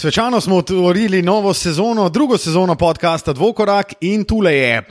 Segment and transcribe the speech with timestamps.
[0.00, 4.82] Svečano smo otvorili novo sezono, drugo sezono podcasta Dvokorak in tule je.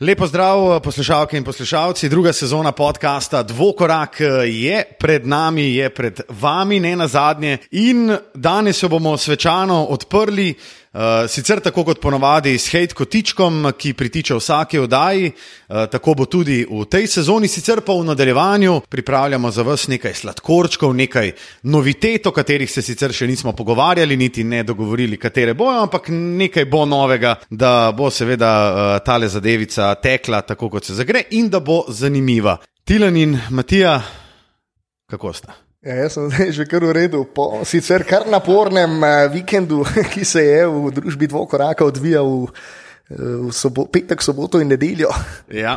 [0.00, 2.08] Lepo zdrav, poslušalke in poslušalci.
[2.08, 7.58] Druga sezona podcasta Dvokorak je pred nami, je pred vami, ne na zadnje.
[7.70, 10.54] In danes jo bomo svečano odprli.
[10.94, 16.26] Uh, sicer tako kot ponovadi s hejt kotičkom, ki pritiče vsake oddaji, uh, tako bo
[16.30, 22.28] tudi v tej sezoni, sicer pa v nadaljevanju pripravljamo za vas nekaj sladkorčkov, nekaj novitet,
[22.30, 26.84] o katerih se sicer še nismo pogovarjali, niti ne dogovorili, katere bojo, ampak nekaj bo
[26.86, 31.82] novega, da bo seveda uh, tale zadevica tekla tako, kot se zagre in da bo
[31.88, 32.60] zanimiva.
[32.86, 33.98] Tilan in Matija,
[35.10, 35.58] kako sta?
[35.84, 40.24] Ja, jaz sem zdaj že kar v redu, po sicer kar napornem uh, vikendu, ki
[40.24, 42.48] se je v družbi dvokoraka odvijal v,
[43.12, 45.12] v sobo, petek, soboto in nedeljo.
[45.64, 45.76] Ja.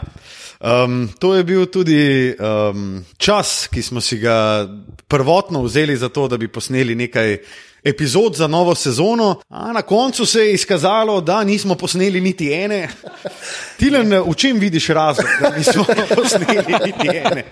[0.57, 4.65] Um, to je bil tudi um, čas, ki smo si ga
[5.05, 7.37] prvotno vzeli za to, da bi posneli nekaj
[7.83, 12.89] epizod za novo sezono, a na koncu se je izkazalo, da nismo posneli niti ene.
[13.79, 17.43] Tilen, v čem vidiš razlog, da nismo posneli niti ene?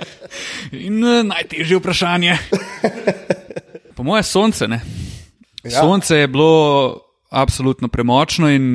[0.72, 2.38] In uh, najtežje vprašanje.
[3.96, 4.68] Po moje sonce.
[4.68, 4.82] Ne?
[5.64, 5.80] Ja.
[5.80, 7.05] Sonce je bilo
[7.36, 8.66] absolutno premočno in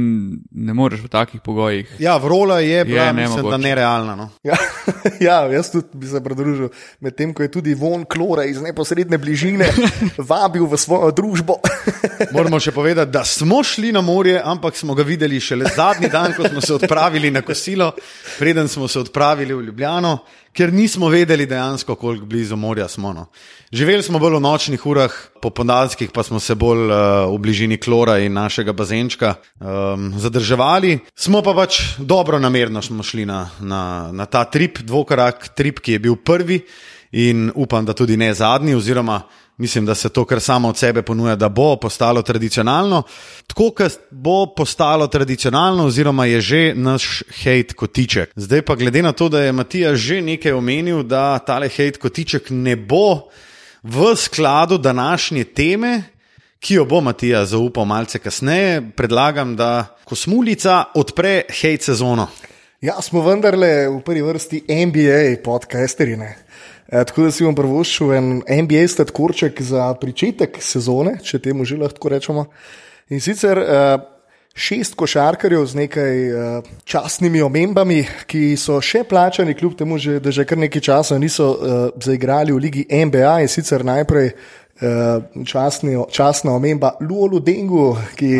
[0.50, 1.94] ne moreš v takih pogojih.
[1.98, 4.16] Ja, vrola je bila, je, mislim, da nerealna.
[4.16, 4.28] No.
[4.44, 4.56] Ja,
[5.28, 6.68] ja, jaz tudi bi se pridružil,
[7.00, 9.70] medtem ko je tudi von klora iz neposredne bližine
[10.32, 11.56] vabil v svojo družbo.
[12.36, 16.36] Moramo še povedati, da smo šli na morje, ampak smo ga videli šele zadnji dan,
[16.36, 17.94] ko smo se odpravili na kosilo,
[18.38, 20.18] preden smo se odpravili v Ljubljano
[20.52, 23.12] ker nismo vedeli dejansko, koliko blizu morja smo.
[23.12, 23.26] No.
[23.72, 28.18] Živeli smo bolj v nočnih urah, popodanskih pa smo se bolj uh, v bližini klora
[28.18, 30.98] in našega bazenčka um, zadrževali.
[31.14, 35.98] Smo pa pač dobro namerno šli na, na, na ta trip, dvokorak trip, ki je
[35.98, 36.60] bil prvi
[37.12, 39.22] in upam, da tudi ne zadnji, oziroma
[39.60, 43.02] mislim, da se to kar samo od sebe ponuja, da bo postalo tradicionalno.
[43.46, 48.32] Tako, kot bo postalo tradicionalno, oziroma je že naš hate kotiček.
[48.36, 52.50] Zdaj pa glede na to, da je Matija že nekaj omenil, da tale hate kotiček
[52.50, 53.28] ne bo
[53.82, 56.02] v skladu današnje teme.
[56.60, 62.28] Ki jo bo Matija zaupal malce kasneje, predlagam, da kosmulica odpre hate sezono.
[62.80, 66.36] Ja, smo vendarle v prvi vrsti NBA podcasterine.
[66.90, 68.30] E, tako da si bom prvošil en
[68.62, 72.46] NBA statkorček za začetek sezone, če temu že lahko rečemo.
[73.14, 73.76] In sicer e,
[74.54, 76.48] šest košarkarjev z nekaj e,
[76.84, 81.52] častnimi omembami, ki so še plačani, kljub temu, že, da že kar nekaj časa niso
[81.94, 83.38] zaigrali v Ligi NBA.
[83.46, 84.34] In sicer najprej
[85.44, 88.30] častni, častna omemba Luolu Dengu, ki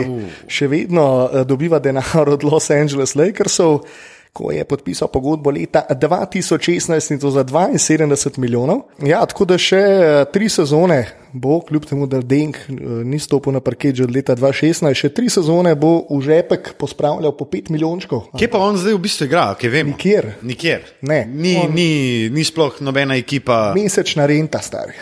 [0.49, 1.05] še vedno
[1.45, 3.85] dobiva denar od Los Angeles Lakersov
[4.33, 8.83] ko je podpisal pogodbo leta 2016 in to za 72 milijonov.
[9.03, 11.03] Ja, tako da še eh, tri sezone
[11.33, 12.73] bo, kljub temu, da Deng eh,
[13.05, 17.35] ni stopil na parket že od leta 2016, še tri sezone bo v žepek pospravljal
[17.37, 18.31] po 5 milijončkov.
[18.39, 19.95] Kje pa on zdaj v bistvu igra, kaj vem?
[19.95, 20.35] Nikjer.
[20.47, 20.91] Nikjer.
[21.03, 21.75] Ne, ni, on...
[21.75, 21.91] ni,
[22.31, 23.71] ni sploh nobena ekipa.
[23.77, 24.95] Mesečna renta, stari.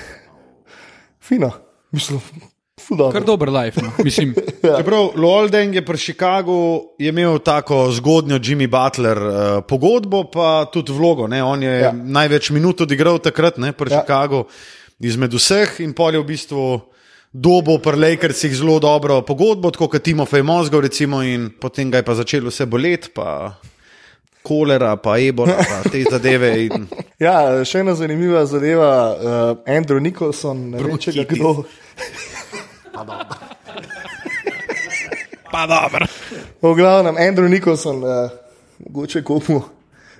[1.20, 1.52] Fino,
[1.92, 2.48] mislim.
[2.88, 3.82] Kar dober life.
[3.82, 3.92] No.
[4.68, 4.78] ja.
[4.78, 9.34] Čeprav Lolden je pri Chicagu imel tako zgodnjo Jimmy Butler uh,
[9.68, 11.26] pogodbo, pa tudi vlogo.
[11.28, 11.42] Ne?
[11.44, 11.92] On je ja.
[11.92, 14.00] največ minut odigral takrat ne, pri ja.
[14.00, 14.46] Chicagu
[15.00, 16.64] izmed vseh in pol je v bistvu
[17.32, 22.06] dobo pri Lakersih zelo dobro pogodbo, tako kot Timofej Mozgov recimo in potem ga je
[22.06, 23.12] pa začelo vse boleti.
[24.42, 26.54] Kolera, pa ebola, pa te zadeve.
[26.64, 26.88] In...
[27.18, 31.66] Ja, še ena zanimiva zadeva, uh, Andrew Nicholson, ne vem, če ga kdo.
[32.98, 33.34] Pa dobro.
[35.52, 36.06] pa dobro.
[36.62, 38.30] V glavnem, Andrew Nicholson, uh,
[38.78, 39.62] mogoče komu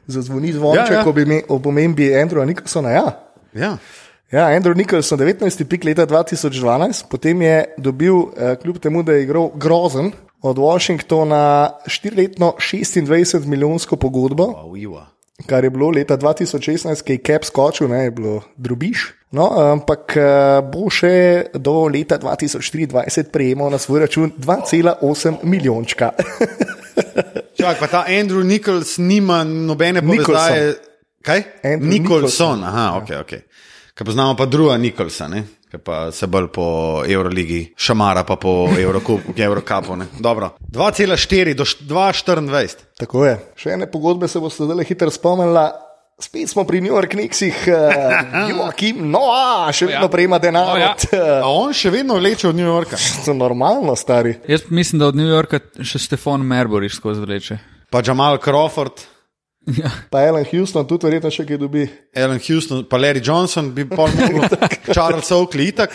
[0.07, 1.05] zazvoni zvonček, ja, ja.
[1.05, 2.91] ko bi imel o pomembi Andrewa Nicholsona.
[2.91, 3.07] Ja.
[3.53, 3.77] Ja.
[4.31, 5.65] Ja, Andrew Nicholson, 19.
[5.65, 10.13] pik leta 2012, potem je dobil, eh, kljub temu, da je igral grozen,
[10.43, 14.45] od Washingtona štiriletno 26 milijonsko pogodbo.
[14.45, 15.03] Wow,
[15.47, 19.13] kar je bilo leta 2016, ki je Cap skočil, ne je bilo drubiš.
[19.31, 20.25] No, ampak eh,
[20.65, 26.11] bo še do leta 2024 prejemal na svoj račun 2,8 milijončka.
[27.59, 30.79] Čak, pa ta Andrew Nichols nima nobene povezave.
[31.23, 31.43] Kaj?
[31.63, 33.33] Andrew Nicholson, aha, ok, ok.
[33.95, 35.43] Kaj poznamo pa druga Nicholsa, ne?
[35.71, 39.33] Ki pa se bolj po Euroligi, šamara pa po Eurocupu.
[39.37, 42.77] 2,4 do 2,24.
[42.99, 43.39] Tako je.
[43.57, 45.73] Še ene pogodbe se bo zdaj hitro spomnila.
[46.19, 47.79] Spet smo pri New York Knicksih, uh,
[49.07, 50.11] no, a, še vedno ja.
[50.11, 50.73] prejema denar.
[50.73, 50.89] Oh, ja.
[51.15, 52.99] uh, on še vedno vleče od New Yorka.
[53.23, 54.35] To je normalno, stari.
[54.51, 57.61] Jaz mislim, da od New Yorka še Stefan Merbury skozi vleče.
[57.95, 59.07] Pa Jamal Crawford.
[59.77, 59.91] Ja.
[60.11, 61.83] Pa Alan Houston, tudi verjetno še kaj dobi.
[62.17, 64.49] Alan Houston, pa Larry Johnson, bi pa lahko
[64.95, 65.93] Charles Oakley, itak,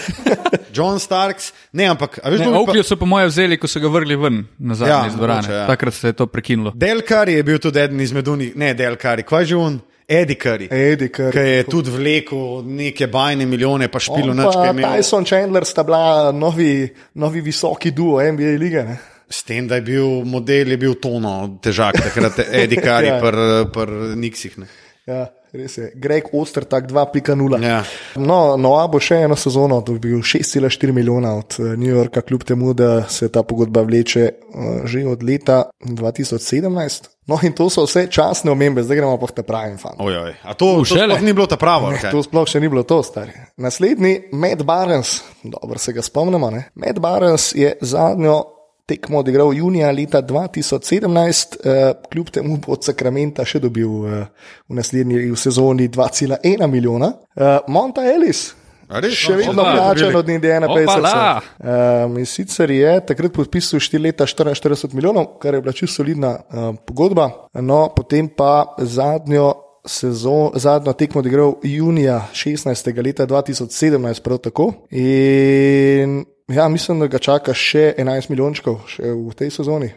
[0.69, 1.51] John Starks.
[1.71, 3.79] Ne, ampak, a veš, Ne, kdo bi pa- Oakley so po mojem vzeli, ko so
[3.79, 5.47] ga vrgli ven nazaj Ja, iz dvorane.
[5.49, 5.65] ja.
[5.65, 6.71] Takrat se je to prekinilo.
[6.75, 10.35] Del Curry je bil tudi eden izmed unih, ne Del Curry, kaj že on, Eddie
[10.35, 10.67] Curry.
[10.69, 11.31] Eddie Curry.
[11.31, 14.83] Ki je tudi vlekel neke bajne milijone, pa špilo Pa je imel.
[14.91, 16.85] Tyson Chandler sta bila novi,
[17.15, 18.83] novi visoki duo NBA lige.
[18.83, 18.97] Ne?
[19.33, 23.17] S tem, da je bil model, je bil tono težak, takrat Eddie Curry, Ja.
[23.17, 23.37] pr,
[23.73, 24.59] pr Nixih.
[24.61, 24.67] Ne.
[25.09, 25.89] Ja, res je.
[25.99, 27.57] Greg Ostertak 2.0.
[27.59, 27.81] Ja.
[28.15, 32.71] No, Noa bo še eno sezono dobil 6,4 milijona od eh, New Yorka, kljub temu,
[32.73, 34.37] da se ta pogodba vleče eh,
[34.85, 37.09] že od leta 2017.
[37.27, 39.95] No, in to so vse časne omembe, zdaj gremo pa ta pravi fan.
[39.97, 41.91] Ojoj, a to, to sploh ni bilo ta pravo.
[41.95, 42.11] kaj?
[42.11, 43.31] To sploh še ni bilo to, stari.
[43.57, 46.51] Naslednji, Matt Barnes, dobro se ga spomnimo.
[46.51, 46.69] Ne?
[46.75, 48.43] Matt Barnes je zadnjo
[48.85, 54.25] tekmo odigral junija leta 2017, eh, kljub temu bo od Sakramenta še dobil eh,
[54.69, 57.13] v naslednji v sezoni 2,1 milijona.
[57.35, 58.51] Eh, Monta Ellis.
[58.93, 59.13] Res?
[59.15, 60.15] Še No, vedno dobili.
[60.15, 60.85] od Indiana Opala!
[60.85, 62.05] Pacersa.
[62.05, 66.35] Um, in sicer je takrat podpisal 4 leta 44 milijonov, kar je bila čisto solidna
[66.51, 67.29] um, pogodba.
[67.53, 69.53] No, potem pa zadnjo,
[69.87, 72.91] sezon, zadnjo tekmo odigral junija 16.
[73.05, 74.73] leta 2017, prav tako.
[74.91, 79.91] In ja, mislim, da ga čaka še 11 milijončkov še v tej sezoni.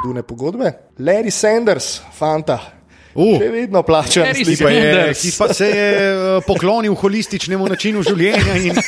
[0.00, 0.72] Od une pogodbe.
[0.98, 2.58] Larry Sanders, fanta.
[3.14, 3.36] Uh.
[3.40, 4.32] Še vedno slika.
[4.32, 8.78] Ki pa, je, ki pa se je eh, poklonil holističnemu načinu življenja in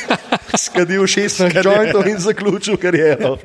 [0.57, 3.35] skadil 16 jointov in zaključil kariero.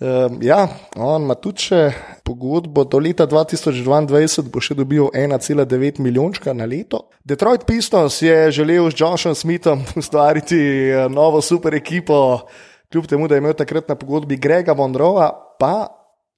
[0.00, 1.78] Um, ja, on ima tudi še
[2.22, 7.08] pogodbo do leta 2022, bo še dobil 1,9 milijončka na leto.
[7.26, 12.46] Detroit Pistons je želel s Joshom Smithom ustvariti eh, novo super ekipo,
[12.92, 15.88] kljub temu, da je imel takrat na pogodbi Grega Monroa, pa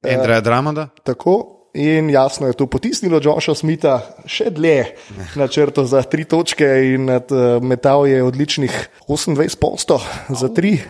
[0.09, 0.89] Andreja Dramonda.
[1.05, 1.57] tako.
[1.75, 4.89] In jasno je to potisnilo Joša Smitha še dlje
[5.39, 6.67] na črto za tri točke,
[6.97, 7.21] in eh,
[7.61, 10.01] metal je odličnih 28 posto
[10.33, 10.81] za tri,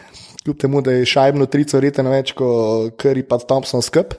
[0.45, 4.15] kljub temu, da je šajbno trico reten več kot Curry pa Thompson skup.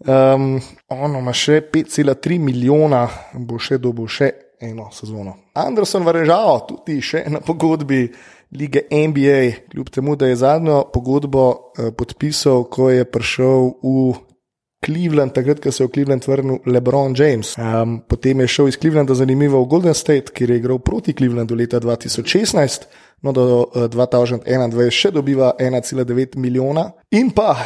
[0.00, 0.54] Um,
[0.88, 4.30] ono ima še 5,3 milijona, bo še dobil še
[4.64, 5.34] eno sezono.
[5.60, 8.06] Anderson Varežal, tudi še na pogodbi
[8.56, 14.08] lige NBA, kljub temu, da je zadnjo pogodbo uh, podpisal, ko je prišel v
[14.80, 17.52] Cleveland, takrat, ko se je v Cleveland vrnil LeBron James.
[17.58, 21.54] Um, potem je šel iz Clevelanda zanimivo v Golden State, kjer je igral proti Clevelandu
[21.54, 22.86] leta 2016,
[23.20, 26.86] no do uh, 2021 še dobiva 1,9 milijona.
[27.12, 27.58] In pa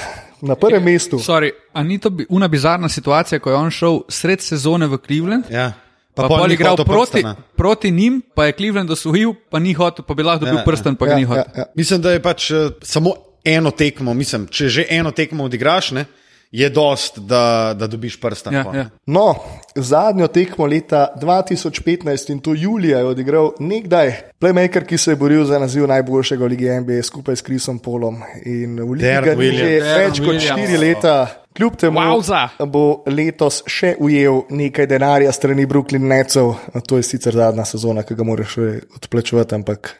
[0.42, 1.18] na prvem mestu.
[1.22, 4.98] Sorry, a ni to bi, una bizarna situacija, ko je on šel sred sezone v
[4.98, 5.44] Cleveland?
[5.54, 5.70] Ja.
[6.14, 7.36] Pa, pol pa ni igral hotel proti, prstana.
[7.56, 10.66] proti njim, pa je Cleveland osvojil, pa ni hotel, pa bi lahko dobil Ja, ja,
[10.66, 11.46] prsten, pa ga Ja, ni ja, hotel.
[11.56, 11.64] ja.
[11.74, 13.14] Mislim, da je pač eh, samo
[13.44, 16.04] eno tekmo, mislim, če že eno tekmo odigraš, ne,
[16.54, 18.52] je dost, da, da dobiš prsta.
[18.52, 18.86] Ja, ja.
[19.06, 19.34] No,
[19.74, 25.44] zadnjo tekmo leta 2015 in to julija je odigral nekdaj playmaker, ki se je boril
[25.44, 28.22] za naziv najboljšega v Ligi NBA skupaj s Chrisom Polom.
[28.44, 30.38] In v Ligi ni že več kot.
[30.38, 31.16] 4 leta.
[31.54, 32.48] Kljub temu Wowza.
[32.66, 36.54] bo letos še ujel nekaj denarja strani Brooklyn Netsov.
[36.86, 38.58] To je sicer zadnja sezona, ki ga moraš
[38.94, 39.90] odplačevati, ampak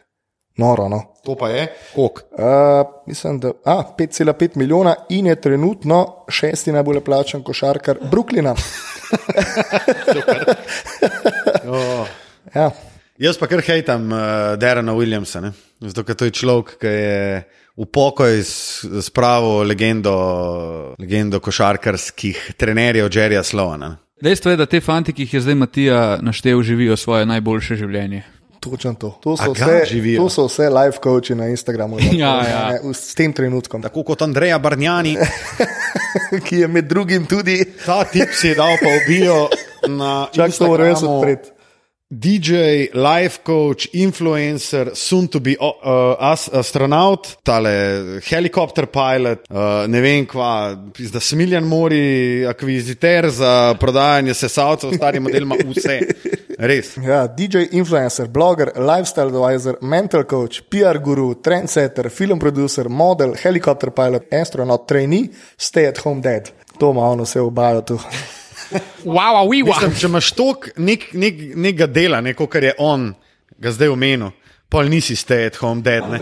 [0.57, 0.89] noro.
[0.89, 1.01] No.
[1.25, 1.67] To pa je.
[1.95, 2.21] Kok.
[2.31, 2.39] Uh,
[3.07, 8.55] mislim, da a, 5,5 milijona in je trenutno šesti najbolj plačen košarkar Brooklyna.
[11.67, 12.07] Oh.
[12.55, 12.71] Ja.
[13.17, 14.19] Jaz pa kar hejtam uh,
[14.59, 15.51] Derena Williamsa, ne?
[15.79, 17.43] zato ker to je človek, ki je
[17.75, 18.41] v pokoj
[19.03, 20.15] spravil legendo,
[20.99, 23.95] legendo košarkarskih trenerjev Jerryja Slovana.
[24.21, 28.23] Dejstvo je, da te fanti, ki jih je zdaj Matija naštel, živijo svoje najboljše življenje.
[28.65, 29.09] Točno to.
[29.23, 30.23] To so, vse, živijo?
[30.23, 31.97] to so vse live coachi na Instagramu.
[32.11, 32.69] Ja, ja.
[32.83, 35.17] Ne, s tem trenutkom, Tako kot Andreja Barnjani,
[36.49, 37.65] ki je med drugim tudi.
[37.85, 39.47] ta tip si je dal pa obijo
[39.87, 41.55] na Čak, to moram jaz odpreti.
[42.07, 42.51] DJ,
[42.93, 50.27] life coach, influencer, soon to be uh, as, astronaut, tale helikopter pilot, uh, ne vem
[50.29, 50.75] kva,
[51.11, 55.99] da smiljan mori, akviziter za prodajanje sesalcev, stari model ima vse.
[56.57, 56.93] Res.
[57.03, 63.91] Ja, DJ, influencer, bloger, lifestyle advisor, mental coach, PR guru, trendsetter, film producer, model, helikopter
[63.91, 66.51] pilot, astronaut, trainee, stay at home dad.
[66.79, 67.99] To ima ono vse obajo tu.
[69.05, 69.65] Wow, wow, wow.
[69.65, 73.11] Mislim, če imaš toliko nek, nek, nekega dela, neko, kar je on,
[73.61, 74.31] ga zdaj omenil,
[74.69, 76.07] pol nisi stay at home dead.
[76.09, 76.19] Ne?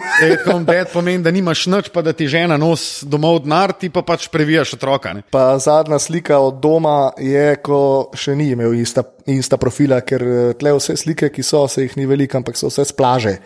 [0.00, 3.90] At home dead pomeni, da nimaš nič, pa da ti žena nos domov denar, ti
[3.92, 5.12] pa pač previjaš otroka.
[5.16, 5.24] Ne?
[5.30, 10.52] Pa zadnja slika od doma je, ko še ni imel ista, ista profila, ker eh,
[10.60, 13.36] tle vse slike, ki so, se jih ni veliko, ampak so vse splaže.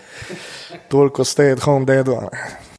[0.90, 2.10] Toliko stay at home dead.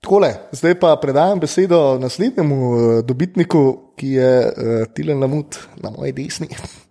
[0.05, 3.65] Takole, zdaj pa predajam besedo naslednjemu eh, dobitniku,
[3.95, 6.49] ki je uh, Tilen Lamut na moji desni.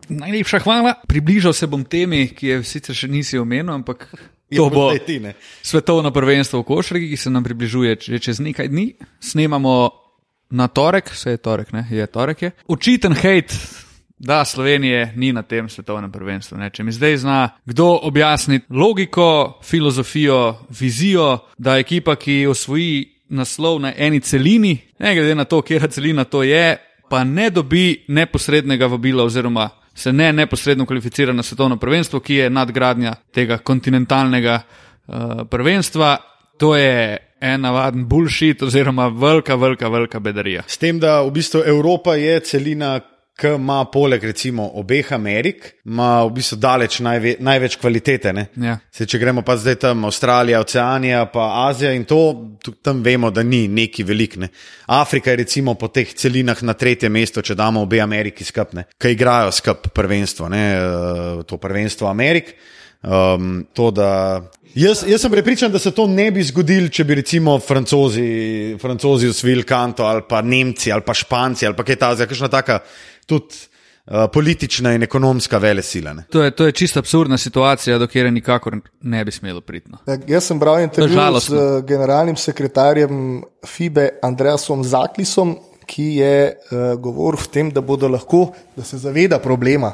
[0.09, 0.95] Najlepša hvala.
[1.09, 4.09] Približal se bom temi, ki je sicer še nisi omenil, ampak
[4.57, 5.35] to bo ti, ne.
[5.63, 8.95] svetovno prvenstvo v košarki, ki se nam približuje že čez nekaj dni.
[9.21, 9.91] Snemamo
[10.51, 11.87] na torek, vse je torek, ne?
[11.91, 12.43] je torek.
[12.43, 12.51] Je.
[12.69, 13.57] Očiten hate,
[14.19, 16.59] da Slovenije ni na tem svetovnem prvenstvu.
[16.59, 16.71] Ne?
[16.71, 23.93] Če mi zdaj zna kdo objasniti logiko, filozofijo, vizijo, da ekipa, ki osvoji naslov na
[23.97, 26.77] eni celini, ne glede na to, kje celina to je,
[27.11, 32.51] pa ne dobi neposrednega vabila oziroma se ne neposredno kvalificira na svetovno prvenstvo, ki je
[32.51, 35.15] nadgradnja tega kontinentalnega uh,
[35.51, 36.17] prvenstva.
[36.59, 40.63] To je en navaden bullshit oziroma velika, velika, velika bedarija.
[40.67, 43.01] S tem, da v bistvu Evropa je celina,
[43.35, 48.33] ki ima poleg recimo obeh Amerik, ima v bistvu daleč najve, največ kvalitete.
[48.33, 48.47] ne.
[48.57, 48.77] Ja.
[48.93, 52.21] Se, če gremo pa zdaj tam Avstralija, Oceanija, pa Azija in to,
[52.83, 54.37] tam vemo, da ni neki velik.
[54.37, 54.49] Ne.
[54.87, 59.17] Afrika je recimo po teh celinah na tretjem mestu, če damo obe Ameriki skupne, ki
[59.17, 62.55] igrajo skup prvenstvo, ne, eh, to prvenstvo Amerik.
[63.05, 64.41] Um, to, da,
[64.75, 69.29] jaz, jaz sem prepričan, da se to ne bi zgodilo, če bi recimo Francozi, Francozi
[69.29, 72.79] usvojili kanto ali pa Nemci ali pa Španci ali pa kaj takega, kakšna taka
[73.27, 73.55] tudi
[74.07, 76.13] uh, politična in ekonomska vele sila.
[76.13, 76.25] Ne.
[76.31, 79.91] To je, to je čisto absurdna situacija, do kjer nikakor ne bi smelo priti.
[79.91, 79.99] no.
[80.07, 87.01] Ja, Jaz sem bral intervju z eh, generalnim sekretarjem FIBE Andreasom Zaklisom, ki je uh,
[87.01, 89.93] govoril o tem, da bodo lahko, da se zaveda problema,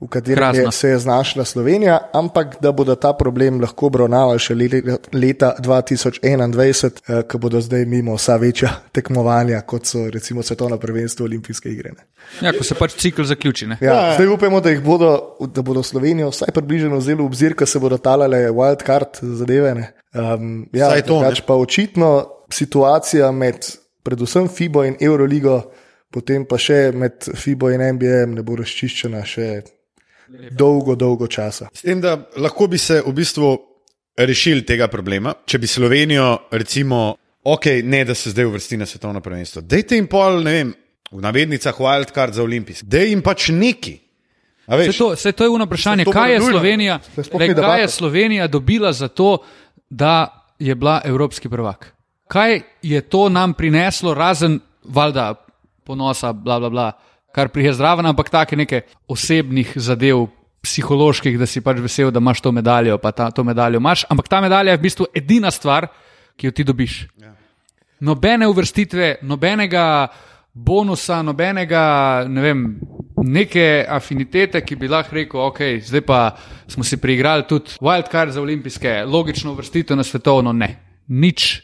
[0.00, 4.54] v katerem je, se je znašla Slovenija, ampak da bodo ta problem lahko obravnavali še
[4.54, 10.76] le- leta 2021, uh, ko bodo zdaj mimo vsa večja tekmovanja, kot so recimo svetovno
[10.78, 11.92] prvenstvo olimpijske igre.
[11.96, 12.04] ne.
[12.42, 13.66] Ja, ko se pač cikl zaključi.
[13.66, 13.78] Ne?
[13.80, 17.54] Ja, ja, zdaj upamo, da, jih bodo, da bodo Slovenijo vsaj približno vzeli v obzir,
[17.54, 19.74] ko se bodo talale wildcard zadeve.
[19.74, 19.92] ne.
[20.14, 22.10] Um, ja, Vsaj to, drugače pa očitno
[22.52, 23.64] situacija med
[24.02, 25.62] predvsem FIBO in Euroligo,
[26.10, 29.48] potem pa še med FIBO in NBA ne bo razčiščena še
[30.50, 31.68] dolgo, dolgo časa.
[31.74, 33.52] S tem, da lahko bi se v bistvu
[34.16, 39.20] rešili tega problema, če bi Slovenijo, recimo, ok, ne da se zdaj uvrsti na svetovno
[39.20, 39.62] prvenstvo.
[39.62, 40.74] Dajte jim pol, ne vem,
[41.12, 42.86] v navednicah wildcard za olimpijske.
[42.90, 43.94] Dej jim pač neki.
[44.66, 46.40] Vse veš, to, vse to je eno vprašanje, to bo kaj je.
[46.40, 47.88] Slovenija, To le, kaj je.
[47.88, 49.38] Slovenija dobila za to,
[49.90, 51.92] da je bila evropski prvak.
[52.26, 55.34] Kaj je to nam prineslo, razen valjda
[55.84, 56.92] ponosa, bla, bla, bla,
[57.36, 58.80] kar prije zraven, ampak take neke
[59.12, 60.24] osebnih zadev,
[60.64, 64.06] psiholoških, da si pač vesel, da imaš to medaljo, pa ta, to medaljo imaš.
[64.10, 65.86] Ampak ta medalja je v bistvu edina stvar,
[66.36, 66.94] ki jo ti dobiš.
[68.00, 69.84] Nobene uvrstitve, nobenega
[70.56, 71.84] bonusa, nobenega,
[72.28, 72.64] ne vem,
[73.22, 76.20] neke afinitete, ki bi lahko rekel, ok, zdaj pa
[76.72, 80.72] smo si priigrali tudi wildcard za olimpijske, logično uvrstitev na svetovno, ne,
[81.08, 81.62] nič.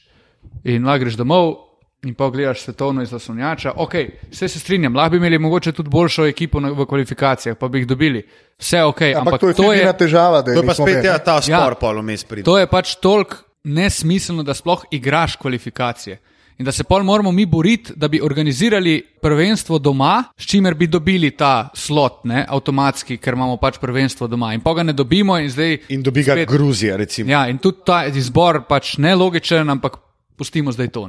[0.69, 1.72] In lahko greš domov
[2.02, 3.73] in pa gledaš svetovno iz zaslonjača.
[3.76, 3.92] Ok,
[4.30, 7.78] vse se strinjam, lahko bi imeli mogoče tudi boljšo ekipo na- v kvalifikacijah, pa bi
[7.78, 8.23] jih dobili.
[8.59, 10.37] Vse ok, Ampak, ampak to je to je, edina težava.
[10.38, 11.59] da to je pa nismo spet ja, ta spor, Ja.
[11.61, 11.75] ja.
[11.75, 12.42] pol vmes pride.
[12.42, 16.18] To je pač toliko nesmiselno, da sploh igraš kvalifikacije.
[16.59, 20.87] In da se pol moramo mi boriti, da bi organizirali prvenstvo doma, s čimer bi
[20.87, 24.54] dobili ta slot, ne, avtomatski, ker imamo pač prvenstvo doma.
[24.54, 25.78] In pa ga ne dobimo, in zdaj.
[25.88, 27.30] In dobi ga spet- Gruzija, recimo.
[27.30, 29.97] Ja, in tudi ta izbor pač ne logičen, ampak
[30.37, 31.09] pustimo zdaj to.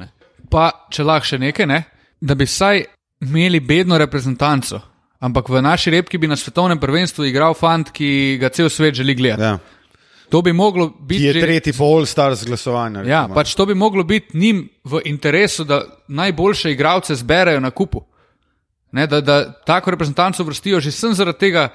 [0.54, 1.80] Pa če lahko še nekaj, ne,
[2.22, 2.84] da bi vsaj
[3.26, 4.82] imeli bedno reprezentanco.
[5.20, 9.16] Ampak v naši repki bi na svetovnem prvenstvu igral fant, ki ga cel svet želi
[9.16, 9.42] gledati.
[9.42, 9.58] Ja.
[10.30, 11.24] To bi moglo Ki biti.
[11.24, 13.06] je že- tretji po All Stars glasovanju.
[13.06, 13.36] Ja, recimo.
[13.36, 18.02] pač to bi moglo biti njim v interesu, da najboljše igralce zberejo na kupu.
[18.92, 21.70] Ne, da, da tako reprezentanco vrstijo že sem zaradi tega,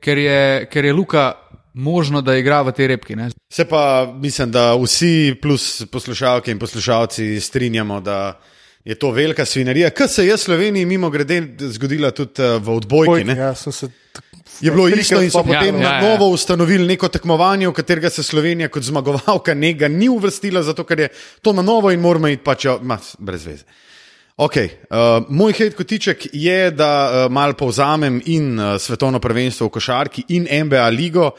[0.00, 1.32] ker je, ker je Luka
[1.74, 3.16] možno, da igra v tej repki.
[3.16, 3.30] Ne.
[3.52, 8.40] Se pa mislim, da vsi, plus poslušalke in poslušalci, strinjamo, da
[8.84, 13.24] je to velika svinarija, kar se je Sloveniji mimo grede zgodila tudi eh, v odbojki.
[13.24, 13.36] ne.
[13.36, 13.88] Ja, sem se
[14.60, 16.00] Je bilo isto in so potem Ja, na ja, ja.
[16.02, 21.00] novo ustanovili neko tekmovanje, v katerega se Slovenija kot zmagovalka njega ni uvrstila, zato ker
[21.00, 21.08] je
[21.42, 23.64] to na novo in moramo iti pač ma, brez veze.
[24.42, 29.70] Okay, uh, moj hate kotiček je, da uh, malo povzamem in uh, svetovno prvenstvo v
[29.70, 31.30] košarki in NBA ligo.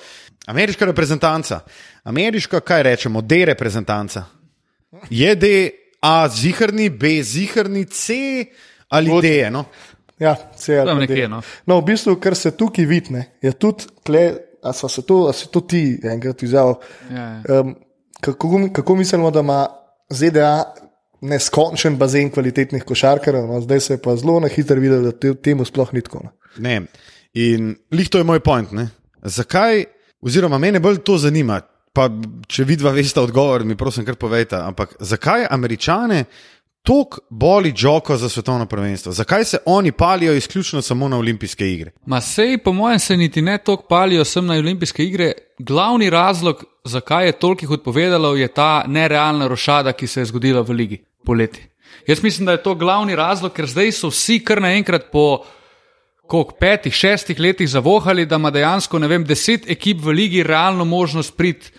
[0.47, 1.59] Ameriška reprezentanca,
[2.03, 4.23] ameriška, kaj rečemo, D reprezentanca.
[5.09, 5.49] Je D,
[6.01, 8.13] A zihrni, B zihrni, C
[8.89, 9.23] ali Gut.
[9.23, 9.49] D.
[9.51, 9.65] No?
[10.19, 10.99] Ja, Tam tako.
[10.99, 11.41] nekje, no.
[11.65, 14.23] No, v bistvu, kar se tukaj vidne, je tudi tle,
[14.63, 16.79] a so se to, a si to ti enkrat izjavil.
[17.11, 17.59] Ja, ja.
[17.59, 17.75] Um,
[18.21, 19.67] kako, kako mislimo, da ima
[20.09, 20.63] ZDA
[21.23, 25.33] neskončen bazen kvalitetnih košarkarjev, no, zdaj se je pa zelo na hitro videl, da te,
[25.33, 26.25] temu sploh ni tako.
[26.27, 26.33] No.
[26.63, 26.81] Ne.
[27.33, 28.71] In lih to je moj point.
[28.71, 28.89] Ne?
[29.23, 29.85] Zakaj,
[30.21, 31.61] oziroma mene bolj to zanima,
[31.93, 32.07] pa
[32.49, 34.57] če vidva veste odgovor, mi prosim, kar povejte.
[34.57, 36.23] Ampak zakaj američane
[36.83, 39.11] tako boli Džoko za svetovno prvenstvo?
[39.11, 41.91] Zakaj se oni palijo izključno samo na olimpijske igre?
[42.05, 45.31] Ma sej, po mojem, se niti ne toliko palijo sem na olimpijske igre.
[45.59, 50.71] Glavni razlog, zakaj je toliko odpovedalo, je ta nerealna rošada, ki se je zgodila v
[50.71, 51.67] ligi poleti.
[52.07, 55.45] Jaz mislim, da je to glavni razlog, ker zdaj so vsi kar naenkrat po
[56.27, 61.37] koliko, petih, šestih letih zavohali, da ima dejansko, vem, deset ekip v ligi realno možnost
[61.37, 61.71] priti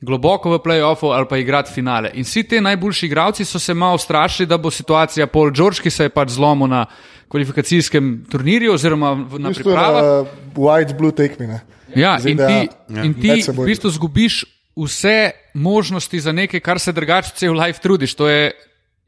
[0.00, 2.10] globoko v playoffu ali pa igrati finale.
[2.14, 5.90] In vsi ti najboljši igralci so se malo strašili, da bo situacija Paul George, ki
[5.90, 6.86] se je pač zlomil na
[7.28, 10.02] kvalifikacijskem turnirju oziroma v- na pripravah.
[10.02, 10.24] na
[10.54, 11.60] white blue tekmine.
[11.94, 12.46] Ja, in ZDA.
[12.48, 13.04] ti, Ja.
[13.04, 14.44] in ti v bistvu zgubiš
[14.76, 18.14] vse možnosti za nekaj, kar se drugače cel life trudiš.
[18.14, 18.52] To je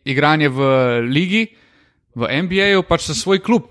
[0.05, 0.61] igranje v
[1.03, 1.47] ligi,
[2.15, 3.63] v NBA-ju, pač za svoj klub.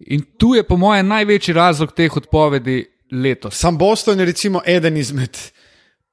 [0.00, 3.54] In tu je, po mojem, največji razlog teh odpovedi letos.
[3.54, 5.38] Sam Boston je recimo eden izmed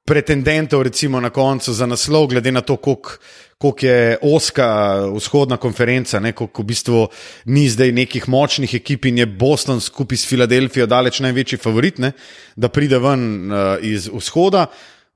[0.04, 3.18] pretendentov recimo na koncu za naslov, glede na to, koliko
[3.64, 7.06] koliko je oska vzhodna konferenca, koliko v bistvu
[7.44, 12.12] ni zdaj nekih močnih ekip in je Boston skupaj s Filadelfijo daleč največji favorit, ne,
[12.56, 14.66] da pride ven uh, iz vzhoda.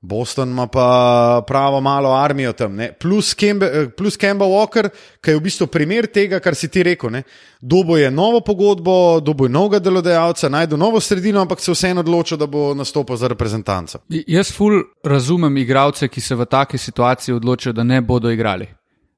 [0.01, 2.93] Boston ima pa pravo malo armijo tam, ne.
[2.93, 4.89] plus, Kembe, eh, plus Kemba Walker,
[5.21, 7.09] ki je v bistvu primer tega, kar si ti rekel.
[7.11, 7.23] ne.
[7.61, 12.37] Dobo je novo pogodbo, dobo je novega delodajalca, najdu novo sredino, ampak se vseeno odločil,
[12.37, 13.99] da bo nastopil za reprezentanco.
[14.27, 18.67] Jaz ful razumem igralce, ki se v taki situaciji odločijo, da ne bodo igrali.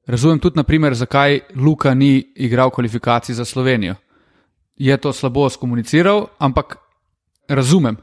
[0.06, 3.94] Razumem tudi, naprimer, zakaj Luka ni igral kvalifikacij za Slovenijo.
[4.76, 6.76] Je to slabo skomuniciral, ampak
[7.48, 7.96] razumem.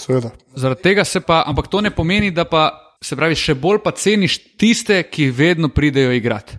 [0.00, 0.32] Seveda.
[0.56, 2.70] Zaradi tega se pa, ampak to ne pomeni, da pa
[3.02, 6.58] se pravi, še bolj pa ceniš tiste, ki vedno pridejo igrati.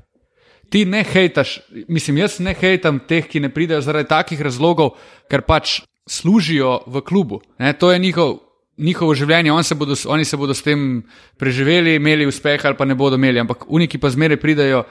[0.74, 4.96] Ti ne hejtaš, mislim, jaz ne hejtam teh, ki ne pridejo zaradi takih razlogov,
[5.30, 7.40] ker pač služijo v klubu.
[7.62, 8.40] Ne, to je njihov,
[8.78, 11.04] njihovo življenje, oni se, bodo, oni se bodo s tem
[11.38, 14.84] preživeli, imeli uspeh ali pa ne bodo imeli, ampak uniki pa zmeraj pridejo.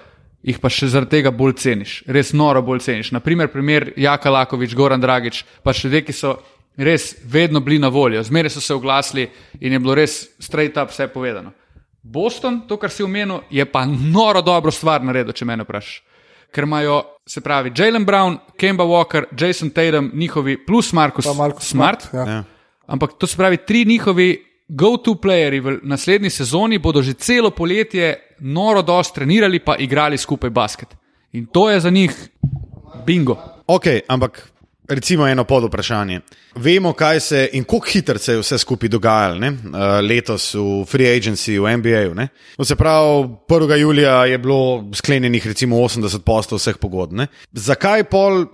[0.43, 3.13] Jih pa še zaradi tega bolj ceniš, res noro bolj ceniš.
[3.15, 6.33] Naprimer, primer Jaka Lakovič, Goran Dragič, pa še ljudje, ki so
[6.77, 10.91] res vedno bili na voljo, zmeraj so se oglasili in je bilo res straight up
[10.91, 11.53] vse povedano.
[12.03, 16.01] Boston, to, kar si omenil, je pa noro dobro stvar naredil, če me vprašaš.
[16.53, 22.09] Ker imajo, se pravi, Jalen Brown, Kemba Walker, Jason Tatum, njihovi plus Markus Marko Smart.
[22.13, 22.27] Ja.
[22.29, 22.43] Ja.
[22.87, 28.17] Ampak to se pravi, tri njihovi go-to playerji v naslednji sezoni bodo že celo poletje
[28.41, 30.97] noro dosti trenirali, pa igrali skupaj basket.
[31.33, 32.13] In to je za njih
[33.07, 33.37] bingo.
[33.67, 34.53] Ok, ampak
[34.89, 36.21] recimo eno pod vprašanje.
[36.55, 39.55] Vemo, kaj se in kako hitro se je vse skupaj dogajalo uh,
[40.09, 42.15] letos v Free Agency, v NBA-ju.
[42.15, 42.29] ne.
[42.57, 43.77] To se pravi, 1.
[43.77, 47.13] julija je bilo sklenjenih recimo 80 posto vseh pogodb.
[47.13, 47.27] ne.
[47.53, 48.45] Zakaj pol,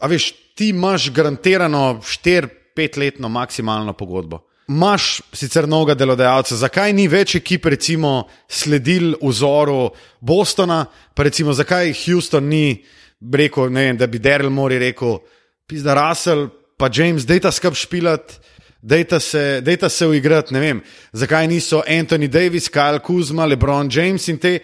[0.00, 4.38] a veš, ti imaš garantirano 4-5 letno maksimalno pogodbo.
[4.68, 9.90] Maš sicer novega delodajalca, zakaj ni več ekip, recimo, sledil vzoru
[10.20, 12.84] Bostona, pa recimo, zakaj Houston ni
[13.32, 15.18] rekel, ne vem, da bi Daryl Mori rekel,
[15.72, 18.34] pizda Russell, pa James, dejta skrb špilat,
[18.82, 20.82] dejta se, se uigrati, ne vem,
[21.16, 24.58] zakaj niso Anthony Davis, Kyle Kuzma, LeBron James in te,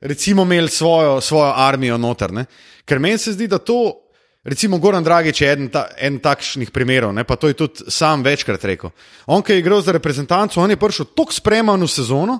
[0.00, 2.32] recimo, imeli svojo, svojo armijo noter.
[2.32, 2.46] Ne?
[2.88, 4.02] Ker meni se zdi, da to.
[4.46, 8.22] Recimo, Goran Dragič je eden, ta, eden takšnih primerov, ne, pa to je tudi sam
[8.22, 8.92] večkrat rekel.
[9.26, 12.36] On, ki je igral za reprezentanco, on je prišel tako spreman v sezono,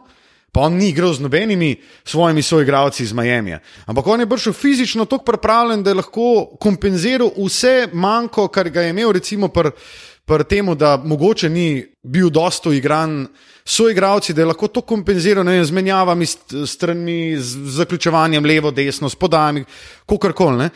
[0.56, 3.58] pa on ni igral z nobenimi svojimi soigralci iz Miami.
[3.86, 8.86] Ampak on je prišel fizično tako pripravljen, da je lahko kompenziral vse manjko, kar ga
[8.86, 9.70] je imel, recimo, pri
[10.24, 13.26] pr tem, da mogoče ni bil dosto igran.
[13.64, 19.14] Soigravci, da je lahko to vem, z menjavami, s stranmi, z zaključevanjem levo, desno, s
[19.14, 19.64] podajami,
[20.06, 20.70] kako koli.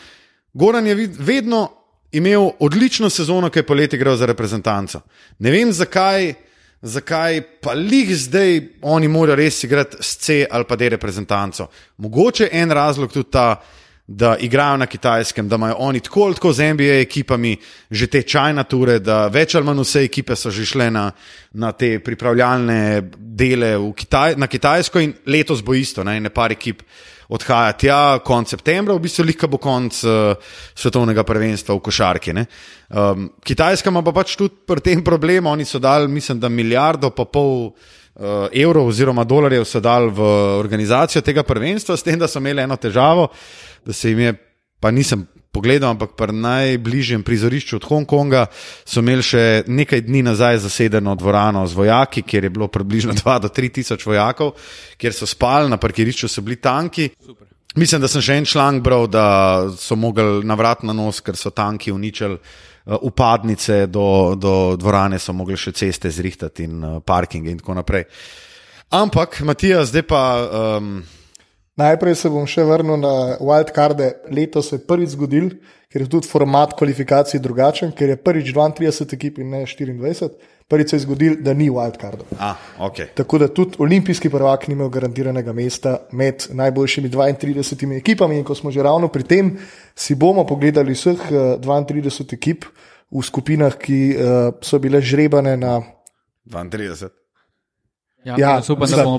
[0.53, 1.71] Goran je vedno
[2.13, 5.01] imel odlično sezono, ki je poleti igral za reprezentanco.
[5.39, 6.35] Ne vem zakaj,
[6.83, 11.69] zakaj pa lih zdaj oni morajo res igrati s C ali pa D reprezentanco.
[11.97, 13.61] Mogoče je en razlog tudi ta,
[14.07, 17.57] da igrajo na kitajskem, da imajo oni tako ali tako z NBA ekipami
[17.91, 21.11] že te čajne ture, da več ali manj vse ekipe so že šle na,
[21.53, 26.83] na te pripravljalne dele Kitaj, na Kitajsko in letos bo isto, ne, ne par ekip
[27.31, 30.35] odhaja tja, konec septembra, v bistvu lika bo konec uh,
[30.75, 32.35] svetovnega prvenstva v košarki.
[32.35, 32.47] ne.
[32.91, 37.11] Um, Kitajska ima pa pač tudi pri tem problem, oni so dali, mislim, da milijardo
[37.11, 37.73] pa pol.
[38.21, 40.25] Uh, evrov oziroma dolarjev so dali v
[40.59, 43.29] organizacijo tega prvenstva, s tem, da so imeli eno težavo,
[43.87, 44.33] da se jim je,
[44.83, 48.47] pa nisem pogledal, ampak pri najbližjem prizorišču od Hongkonga
[48.87, 53.39] so imeli še nekaj dni nazaj zasedeno dvorano z vojaki, kjer je bilo približno 2
[53.47, 54.55] do 3 tisoč vojakov,
[54.97, 57.11] kjer so spali, na parkirišču so bili tanki.
[57.19, 57.47] Super.
[57.79, 59.27] Mislim, da sem še en članek bral, da
[59.79, 65.33] so mogli navrat na nos, ker so tanki uničili uh, upadnice do, do dvorane so
[65.33, 68.09] mogli še ceste zrihtati in uh, parkinge in tako naprej.
[68.91, 70.23] Ampak, Matija, zdaj pa.
[70.83, 71.01] Um,
[71.81, 74.13] Najprej se bom še vrnil na wildcarde.
[74.35, 75.51] Letos se je prvič zgodil,
[75.89, 80.29] ker je tudi format kvalifikacij drugačen, ker je prvič 32 ekip in ne 24.
[80.71, 82.29] Prvič se je zgodil, da ni wildcardov.
[82.39, 82.53] a,
[82.87, 83.09] okay.
[83.17, 88.39] Tako da tudi olimpijski prvak ni imel garantiranega mesta med najboljšimi 32 ekipami.
[88.39, 89.57] In ko smo že ravno pri tem,
[89.95, 92.69] si bomo pogledali vseh eh, 32 ekip
[93.11, 95.81] v skupinah, ki uh, so bile žrebane na.
[96.47, 97.20] 32.
[98.25, 99.19] Ja, Ja, jaz upam, da bomo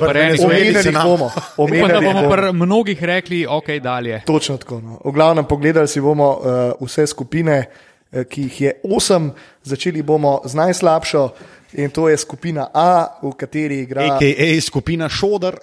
[0.53, 1.07] jih nam.
[1.07, 1.25] bomo.
[1.31, 2.35] Upam, da Omenjali jih bomo bomo.
[2.35, 4.21] pri mnogih rekli, ok, dalje.
[4.25, 4.81] Točno tako.
[4.81, 4.99] No.
[5.05, 7.65] V glavnem, pogledali si bomo uh, vse skupine,
[8.11, 9.31] uh, ki jih je osem,
[9.63, 11.29] začeli bomo z najslabšo.
[11.73, 15.55] In to je skupina A, v kateri igra, AKA skupina Šodr.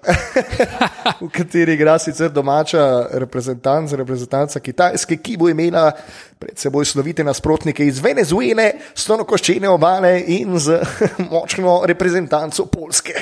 [1.21, 5.91] v kateri igra sicer domača reprezentanca, reprezentanca Kitajske, ki bo imela
[6.39, 10.81] pred seboj slovite nasprotnike iz Venezuele, slonokoščene obale in z
[11.33, 13.13] močno reprezentanco Polske.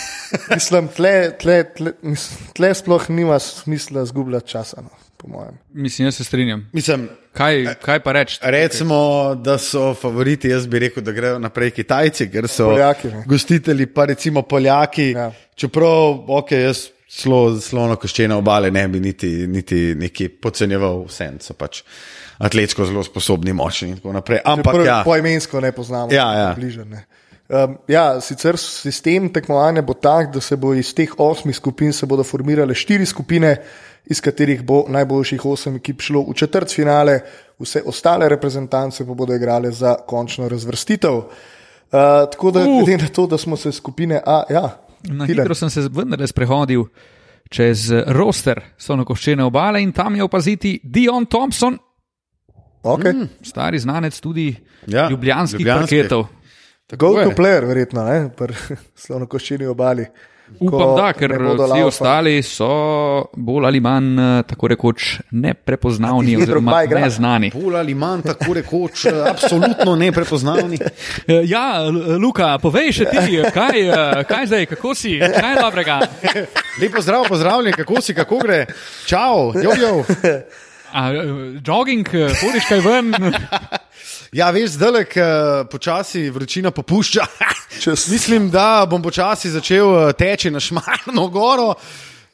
[0.54, 1.94] Mislim, tle, tle, tle,
[2.56, 5.58] tle sploh nima smisla zgubljati časa, no, po mojem.
[5.72, 6.68] Mislim, jaz se strinjam.
[6.72, 8.38] Mislim, Kaj, kaj pa reči?
[8.42, 8.96] Recimo,
[9.34, 13.22] da so favoriti, jaz bi rekel, da grejo naprej Kitajci, ker so Poljaki, ne.
[13.26, 15.10] gostitelji, pa recimo Poljaki.
[15.10, 15.30] Ja.
[15.54, 15.88] Čeprav,
[16.28, 21.82] ok, jaz slo, slono koščene obale ne bi niti, niti neki podcenjeval, vse so pač
[22.38, 24.40] atletsko zelo sposobni, močni in tako naprej.
[24.44, 26.54] Ampak ja, Poimensko ne poznamo, Ja, ja.
[26.56, 27.04] bližene.
[27.52, 32.06] Um, ja, sicer sistem tekmovanja bo tak, da se bo iz teh osmih skupin se
[32.06, 33.56] bodo formirale štiri skupine,
[34.08, 37.18] iz katerih bo najboljših osem ekip šlo v četrt finale,
[37.60, 41.12] vse ostale reprezentance pa bodo igrale za končno razvrstitev.
[41.12, 41.26] Uh,
[42.32, 42.80] tako da, Uh.
[42.80, 44.78] glede na to, da smo se skupine A, ja,
[45.10, 46.84] Na hitro sem se vendarle sprehodil
[47.50, 51.78] čez roster slonokoščene obale in tam je opaziti Dion Thompson,
[52.82, 53.12] okay.
[53.12, 53.28] mm.
[53.42, 55.96] stari znanec tudi Ja, ljubljanskih ljubljanski.
[55.96, 56.26] parketov.
[56.96, 58.54] Go to player, verjetno, ne, pri
[59.04, 60.06] slonokoščini obali.
[60.60, 62.66] Upam, Ko da, ker vsi ostali so
[63.32, 67.48] bolj ali manj eh, tako rekoč neprepoznavni oziroma neznani.
[67.54, 70.76] bolj ali manj tako rekoč, eh, absolutno neprepoznavni.
[70.76, 71.80] Eh, Ja,
[72.20, 73.80] Luka, povej še ti, kaj,
[74.28, 76.00] kaj zdaj, kako si, kaj dobrega.
[76.82, 78.66] Lepo zdrav, pozdravljen, kako si, kako gre.
[79.06, 80.04] Čau, jojo.
[80.92, 81.08] A,
[81.64, 83.14] jogging, hodiš kaj ven?
[84.32, 87.24] Ja, veš, zdaj, ker počasi vročina popušča.
[87.84, 91.74] Čez- Mislim, da bom počasi začel eh, teči na Šmarno goro.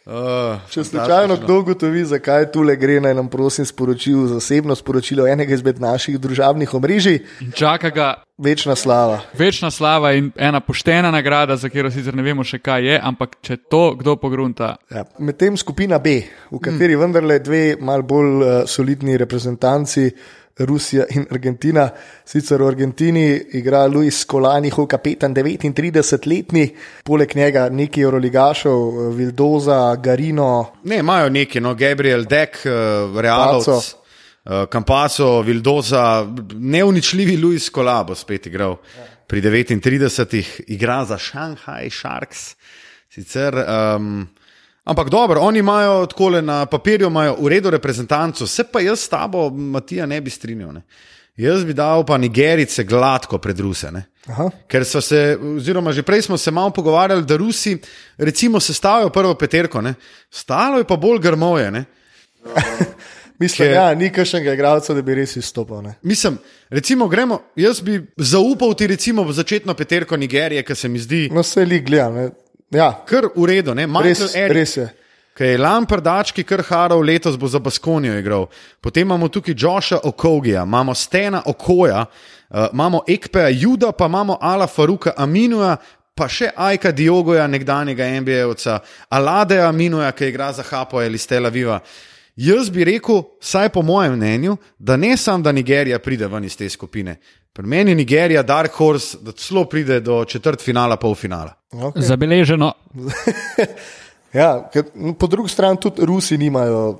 [0.08, 5.26] Uh, Če slučajno kdo ugotovi, zakaj tu le gre, naj nam prosim sporočil zasebno sporočilo
[5.28, 7.18] enega izmed naših družabnih omrežij.
[7.54, 8.06] Čaka ga
[8.38, 9.20] Večna slava.
[9.34, 13.36] večna slava in ena poštena nagrada, za katero sicer ne vemo še kaj je, ampak
[13.42, 14.76] če to kdo pogrunta.
[14.90, 15.04] Ja.
[15.18, 17.00] Medtem skupina B, v kateri mm.
[17.00, 20.08] vendarle dve mal bolj uh, solidni reprezentanci,
[20.58, 21.90] Rusija in Argentina.
[22.24, 26.64] Sicer v Argentini igra Luis Skolaniho, kapetan 39-letni,
[27.04, 33.82] poleg njega neki Euroligašov, eh, Vildoza, Garino, Ne, imajo neki, no, Gabriel Dek, Realovc, Paco.
[34.44, 38.76] uh, Campaso, Vildoza, neuničljivi Luis Kolabo spet igral.
[39.26, 42.54] Pri 39 igra za Shanghai Sharks.
[43.08, 43.54] Sicer,
[43.96, 44.28] um,
[44.88, 49.08] ampak dobro, oni imajo tako na papirju, imajo v redu reprezentanco, se pa jaz s
[49.08, 50.72] tabo, Matija, ne bi strinjal.
[50.72, 50.82] Ne.
[51.38, 53.92] Jaz bi dal pa Nigerice gladko pred Ruse.
[54.66, 57.76] Ker so se, oziroma že prej smo se malo pogovarjali, da Rusi,
[58.18, 59.94] recimo, sestavljajo prvo peterko, ne?
[60.30, 61.70] stalo je pa bolj grmoje.
[61.70, 61.84] Ne?
[63.38, 65.78] Mislim, da ja, ni kakšnega igralca, da bi res izstopil.
[65.82, 65.94] Ne.
[66.02, 66.38] Mislim,
[66.74, 71.28] recimo, gremo, jaz bi zaupal ti recimo v začetno peterko Nigerije, ker se mi zdi
[71.32, 72.30] No, se lig gleda.
[72.70, 73.74] Ja, kar v redu.
[73.74, 73.86] Ne?
[73.86, 74.88] res, Michael Eric, res je.
[75.38, 78.48] Ki je Lamprdački, kar Harov letos bo za Baskonijo igral.
[78.80, 84.66] Potem imamo tukaj Josha Okogija, imamo Stena Okoja, uh, imamo Ekpeja Juda, pa imamo Ala
[84.66, 85.76] Faruka Aminuja,
[86.14, 88.80] pa še Ajka Diogoja, nekdanjega NBA-ovca,
[89.14, 91.78] Aladeja Aminuja, ki igra za Hapo ali Stela Viva.
[92.38, 96.56] Jaz bi rekel, vsaj po mojem mnenju, da ne samo, da Nigerija pride ven iz
[96.56, 97.16] te skupine.
[97.52, 101.54] Pri meni je Nigerija Dark Horse, da celo pride do četrt finala, pol finala.
[101.72, 102.02] Okay.
[102.02, 102.72] Zabeleženo.
[104.32, 106.98] Ja, ker, no, po drugi strani tudi Rusi nimajo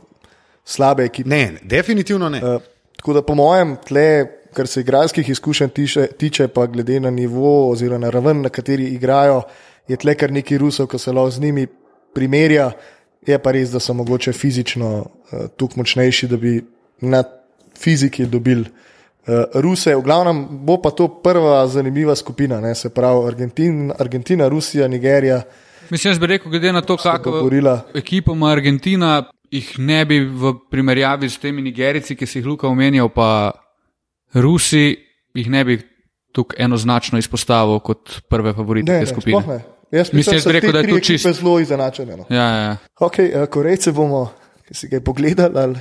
[0.65, 1.29] slabe ekipe.
[1.29, 2.41] Ne, definitivno ne.
[2.41, 2.63] Uh,
[2.97, 4.07] tako da, po mojem, tle,
[4.57, 8.89] kar se igralskih izkušenj tiče, tiče, pa glede na nivo oziroma na raven, na kateri
[8.95, 9.43] igrajo,
[9.89, 11.67] je tle kar neki Rusov, ki se lahko z njimi
[12.15, 12.71] primerja.
[13.27, 16.61] Je pa res, da so mogoče fizično uh, tukaj močnejši, da bi
[17.01, 17.23] na
[17.79, 19.95] fiziki dobili uh, Ruse.
[19.97, 22.75] V glavnem bo pa to prva zanimiva skupina, ne?
[22.75, 25.43] se pravi Argentin, Argentina, Rusija, Nigerija.
[25.91, 27.81] Mislim, jaz bi rekel, glede na to, kako poborila.
[27.95, 32.69] ekipo ima Argentina, jih ne bi v primerjavi s temi Nigerici, ki si jih Luka
[32.69, 33.51] omenjal, pa
[34.35, 34.97] Rusi
[35.35, 35.79] jih ne bi
[36.33, 39.43] tako enoznačno izpostavil kot prve favorite Ne, te ne, skupine.
[39.49, 39.61] ne.
[39.91, 42.17] Jaz Mislim, mislim, jaz bi rekel, da je to čist- zelo izenačeno.
[42.17, 42.25] No.
[42.29, 42.77] Ja, ja, ja.
[43.01, 44.33] Okay, uh, Korejce bomo,
[44.69, 45.59] ki si ga pogledali.
[45.59, 45.81] Ali...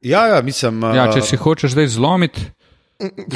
[0.00, 0.82] Ja, ja, mislim.
[0.82, 2.40] ja, če eh, si hočeš zdaj zlomiti,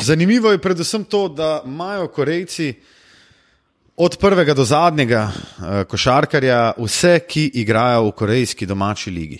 [0.01, 2.75] Zanimivo je predvsem to, da imajo Korejci
[3.97, 9.39] od prvega do zadnjega eh, košarkarja vse, ki igrajo v korejski domači ligi.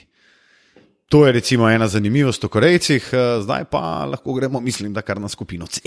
[1.13, 5.21] To je recimo ena zanimivost o Korejcih, eh, zdaj pa lahko gremo, mislim, da kar
[5.21, 5.81] na skupino C.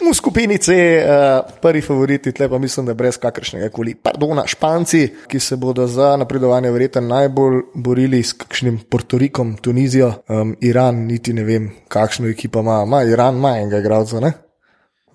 [0.00, 5.08] V skupini C, uh, prvi favoriti, tle pa mislim, da brez kakršnega koli pardona, Španci,
[5.28, 11.32] ki se bodo za napredovanje verjetno najbolj borili s kakšnim Portorikom, Tunizijo, um, Iran, niti
[11.32, 12.84] ne vem, kakšno ekipo ima.
[12.84, 14.32] Ma, Iran ima enega igralca, ne?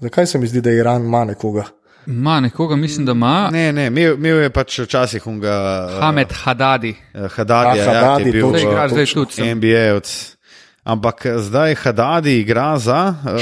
[0.01, 1.63] Zakaj se mi zdi, da Iran ima nekoga?
[2.07, 6.95] Ima nekoga, mislim, da ima Ne, ne, imel, je pač včasih unga Hamed Hadadi.
[7.35, 8.57] Hadadija, Ah, ja, Hadadi, ki je bil
[8.89, 9.33] Zdaj tudi.
[9.33, 9.57] sem.
[9.59, 10.35] NBA-ovc.
[10.83, 13.39] Ampak eh, zdaj Hadadi igra za uh.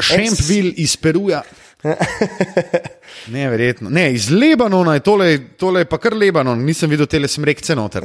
[0.00, 1.42] Šempville iz Peruja.
[3.26, 3.90] Neverjetno.
[3.90, 8.02] Ne, iz Lebanona je tole, tole je pa kar Lebanon, nisem videl tele smrekce noter.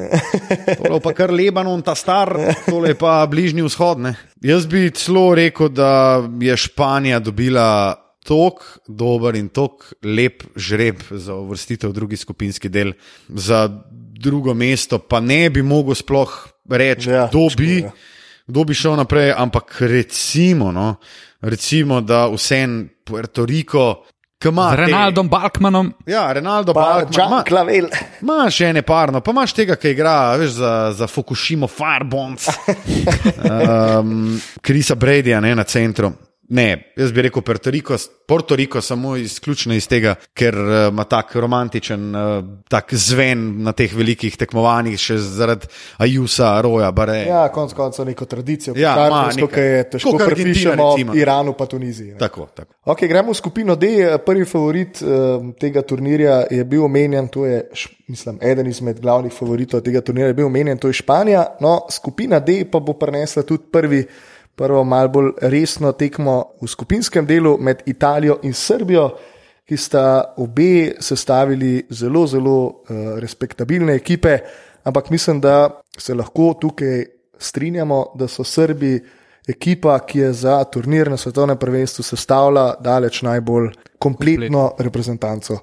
[0.78, 2.34] Tole je pa kar Lebanon, ta star,
[2.66, 4.00] tole je pa bližnji vzhod.
[4.00, 4.16] Ne.
[4.42, 7.96] Jaz bi celo rekel, da je Španija dobila
[8.30, 12.94] tako dober in tako lep žreb za uvrstitev v drugi skupinski del,
[13.28, 13.66] za
[14.14, 16.30] drugo mesto, pa ne bi mogel sploh
[16.70, 17.92] reči, Ja, kdo bi ja.
[18.46, 20.96] kdo bi šel naprej, ampak recimo, no,
[21.42, 24.04] recimo da vsem Puerto Rico,
[24.42, 25.94] ima Z te- Renaldom Balkmanom.
[26.06, 27.90] Ja, Ronaldo, Pa Džan Klavel.
[28.22, 32.48] Imaš ene parno, pa imaš tega, ki igra veš, za, za Fukushimo Firebonds,
[34.00, 36.12] um, Krisa Bradyja ne, na centru.
[36.50, 41.36] Ne, jaz bi rekel Rico, Puerto Rico samo izključno iz tega, ker uh, ima tak
[41.36, 45.70] romantičen uh, tak zven na teh velikih tekmovanjih, še zaradi
[46.02, 47.20] Ajusa, Roja, Bare.
[47.28, 48.74] Ja, konc koncev neko tradicijo.
[48.78, 48.96] Ja,
[49.36, 49.48] nekaj.
[49.54, 51.16] ki je težko Tako pripišemo recimo.
[51.16, 52.16] Iranu pa Tuniziji.
[52.16, 52.18] ne.
[52.18, 52.74] Tako, tako.
[52.86, 53.92] Okay, gremo v skupino D.
[54.26, 57.62] Prvi favorit um, tega turnirja je bil omenjen, to je,
[58.08, 61.46] mislim, eden izmed glavnih favoritov tega turnirja je bil omenjen, to je Španija.
[61.62, 64.02] No, skupina D pa bo prinesla tudi prvi,
[64.60, 69.06] prvo malo bolj resno tekmo v skupinskem delu med Italijo in Srbijo,
[69.64, 74.40] ki sta obe sestavili zelo, zelo uh, respektabilne ekipe,
[74.84, 77.06] ampak mislim, da se lahko tukaj
[77.40, 78.98] strinjamo, da so Srbi
[79.48, 85.62] ekipa, ki je za turnir na svetovnem prvenstvu sestavila daleč najbolj kompletno reprezentanco.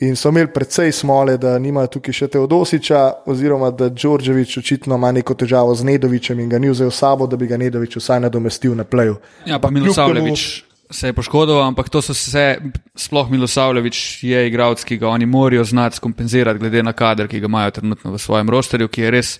[0.00, 5.10] In so imeli precej smole, da nimajo tukaj še Teodosiča, oziroma da Đorđevič očitno ima
[5.12, 8.20] neko težavo z Nedovičem in ga ni vzel s sabo, da bi ga Nedovič vsaj
[8.24, 9.18] nadomestil na pleju.
[9.46, 12.58] Ja, pa Milosavljevič se je poškodoval, ampak to so se,
[12.96, 17.46] sploh Milosavljevič je igralec, ki ga oni morajo znati skompenzirati, glede na kader, ki ga
[17.46, 19.36] imajo trenutno v svojem rosterju, ki je res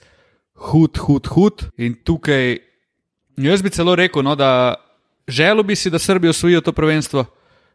[0.55, 1.67] hud, hud, hud.
[1.79, 2.59] In tukaj,
[3.37, 4.75] jaz bi celo rekel, no, da
[5.29, 7.25] želel bi si, da Srbijo osvojijo to prvenstvo,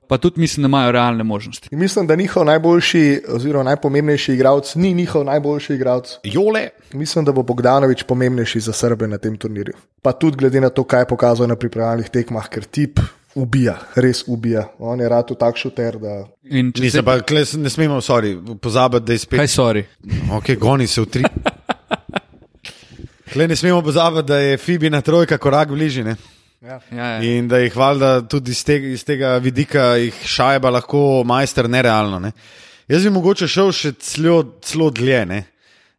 [0.08, 1.70] pa tudi mislim, da imajo realne možnosti.
[1.72, 6.18] In mislim, da njihov najboljši, oziroma najpomembnejši igralec ni njihov najboljši igralec.
[6.24, 9.74] Jole, Mislim, da bo Bogdanovič pomembnejši za Srbe na tem turnirju.
[10.02, 13.00] Pa tudi glede na to, kaj je pokazal na pripravljalnih tekmah, ker tip
[13.36, 14.68] ubija, res ubija.
[14.80, 18.00] On je rad v tak šuter, da In če nisem se pa, kle, ne smemo,
[18.02, 19.40] sorry, pozabiti, da je spet.
[19.42, 19.84] Kaj sorry?
[20.38, 21.24] Ok, goni se v tri.
[23.34, 26.16] Kle ne smemo pozabiti, da je Fibina trojka korak bližje.
[26.62, 26.70] Ne.
[26.70, 27.22] Ja, ja.
[27.24, 32.20] In da jih valjda tudi iz tega, iz tega vidika jih šajba lahko majster nerealno.
[32.20, 32.32] Ne.
[32.88, 35.26] Jaz bi mogoče šel še celo, celo dlje.
[35.26, 35.44] Ne.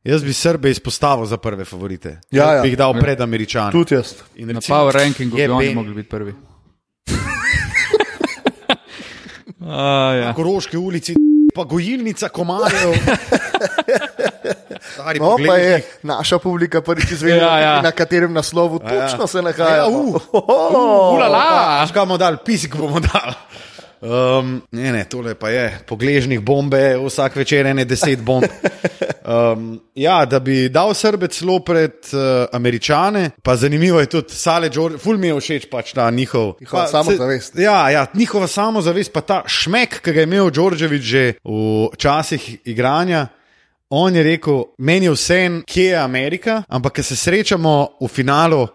[0.06, 2.20] Jaz bi Srbe izpostavil za prve favorite.
[2.30, 2.62] Ja, ja.
[2.62, 3.72] bi jih dal pred Američani.
[3.72, 4.14] tudi jaz.
[4.36, 6.34] In Na recimo, power rankingu bi je oni Ben- mogli biti prvi.
[9.66, 10.34] A, ja.
[10.34, 11.14] Koroške ulici,
[11.54, 12.94] pa gojilnica komarjev.
[14.96, 17.82] Stari, No, pa je naša publika prvič izvedela, Ja, ja.
[17.82, 18.88] na katerem naslovu ja.
[18.88, 19.76] točno se nahaja.
[19.76, 20.16] Ja, uh.
[21.14, 21.84] Ulala!
[21.88, 23.36] Škoda bomo dal, pisik bomo dal.
[24.00, 28.44] Um, ne, ne, tole pa je, pogležnih bombe, vsak večer ene deset bomb.
[29.26, 34.68] Um, ja, da bi dal Srbe celo pred uh, Američane, pa zanimivo je tudi, Sale
[34.70, 36.52] George, ful mi je všeč pač ta njihov.
[36.60, 37.56] Njihova pa, samozavest.
[37.56, 41.88] Se, ja, ja, njihova samozavest, pa ta šmek, ki ga je imel Đorđevič že v
[41.98, 43.26] časih igranja.
[43.88, 48.66] On je rekel, meni je vse, kje je Amerika, ampak ko se srečamo v finalu,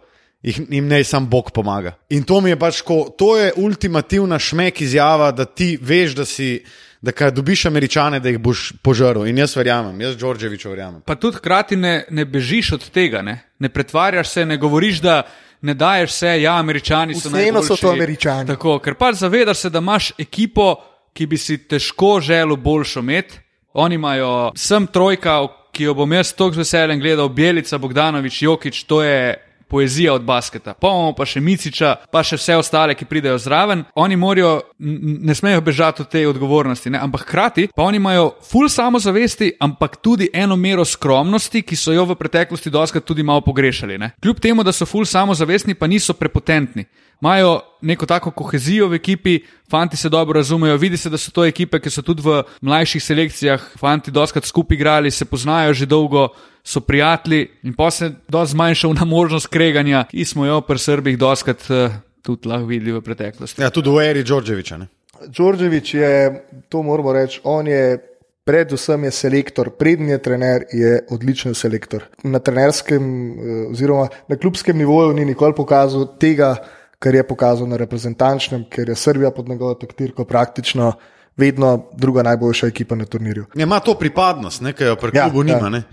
[0.41, 1.97] jih, jim naj sam Bog pomaga.
[2.09, 6.25] In to mi je pač, ko, to je ultimativna šmek izjava, da ti veš, da
[6.25, 6.63] si.
[7.01, 9.23] Da, kaj dobiš američane, da jih boš požrl.
[9.25, 10.99] In jaz verjamem, jaz Đorđeviču verjamem.
[11.01, 13.39] Pa tudi hkrati ne, ne bežiš od tega, ne?
[13.59, 15.23] ne pretvarjaš se, ne govoriš, da
[15.61, 17.81] ne daješ vse, ja, američani so Vseeno so najboljši.
[17.81, 18.47] to Američani.
[18.47, 20.75] Tako, ker pač zavedaš se, da imaš ekipo,
[21.13, 23.41] ki bi si težko želel boljšo imeti.
[23.73, 28.83] Oni imajo sem trojka, ki jo bom jaz tako z veseljem gledal, Bjelica, Bogdanovič, Jokič,
[28.83, 30.73] to je poezija od basketa.
[30.73, 33.85] Pa imamo pa še Miciča, pa še vse ostale, ki pridejo zraven.
[33.95, 36.99] Oni morajo, ne smejo bežati od te odgovornosti, ne?
[36.99, 42.05] ampak hkrati pa oni imajo full samozavesti, ampak tudi eno mero skromnosti, ki so jo
[42.09, 43.97] v preteklosti doskrat tudi malo pogrešali.
[44.01, 44.11] Ne?
[44.21, 46.85] Kljub temu, da so full samozavestni, pa niso prepotentni.
[47.21, 51.45] Imajo neko tako kohezijo v ekipi, fanti se dobro razumejo, vidi se, da so to
[51.45, 56.31] ekipe, ki so tudi v mlajših selekcijah, fanti doskrat skupaj igrali, se poznajo že dolgo,
[56.63, 61.17] so prijatelji in pa se dosti zmanjšal na možnost kreganja, ki smo jo pri Srbih
[61.17, 63.61] doskrat uh, tudi lahko videli v preteklosti.
[63.61, 64.77] Ja, tudi v eri Đorđeviča.
[64.77, 64.87] ne.
[65.27, 68.07] Đorđevič je, to moramo reči, on je.
[68.43, 72.03] Predvsem je selektor, prednji je trener, je odličen selektor.
[72.23, 76.55] Na trenerskem, eh, oziroma na klubskem nivoju ni nikoli pokazal tega,
[76.99, 80.93] kar je pokazal na reprezentančnem, ker je Srbija pod njegovo taktirko praktično
[81.37, 83.45] vedno druga najboljša ekipa na turnirju.
[83.55, 85.69] Ja, ima to pripadnost, ne, ki jo pri Ja, klubu nima.
[85.69, 85.83] Ne.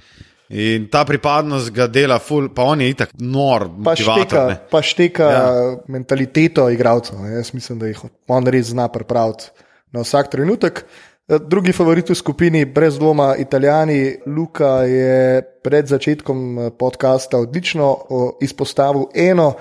[0.50, 4.56] In ta pripadnost ga dela, ful, pa on je itak nor, Pa šteka, ne.
[4.70, 5.42] pa šteka Ja.
[5.88, 7.20] mentaliteto igralcev.
[7.26, 9.50] Jaz mislim, da jih on res zna pripraviti
[9.92, 10.84] na vsak trenutek.
[11.28, 14.16] Eh, Drugi favorit v skupini, brez dvoma, Italijani.
[14.26, 17.98] Luka je pred začetkom eh, podcasta odlično
[18.40, 19.52] izpostavil eno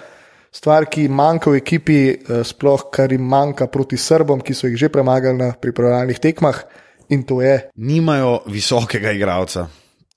[0.52, 4.78] stvar, ki manjka v ekipi, eh, sploh kar jim manjka proti Srbom, ki so jih
[4.78, 6.64] že premagali na pripravljalnih tekmah,
[7.10, 9.68] in to je Nimajo visokega igralca.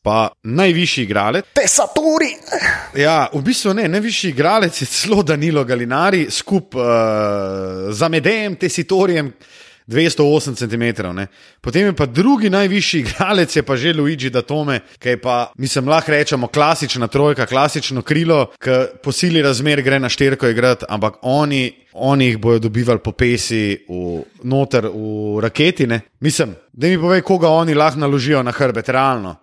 [0.02, 2.30] Pa najvišji igralec, Tesaturi.
[2.96, 9.32] ja, v bistvu ne, najvišji igralec je celo Danilo Galinari, skupaj uh, z Amedejem, Tesitorijem,
[9.90, 11.12] 208 cm.
[11.12, 11.26] Ne.
[11.60, 15.88] Potem je pa drugi najvišji igralec, je pa že Luigi Datome, ki je pa, mislim,
[15.88, 21.18] lahko rečemo, klasična trojka, klasično krilo, ki po sili razmer gre na šterko igrati, ampak
[21.22, 25.86] oni, oni jih bodo dobivali po pesi v, noter v raketi.
[25.86, 26.00] Ne.
[26.20, 29.36] Mislim, da mi povej, koga oni lahko naložijo na hrbet, realno.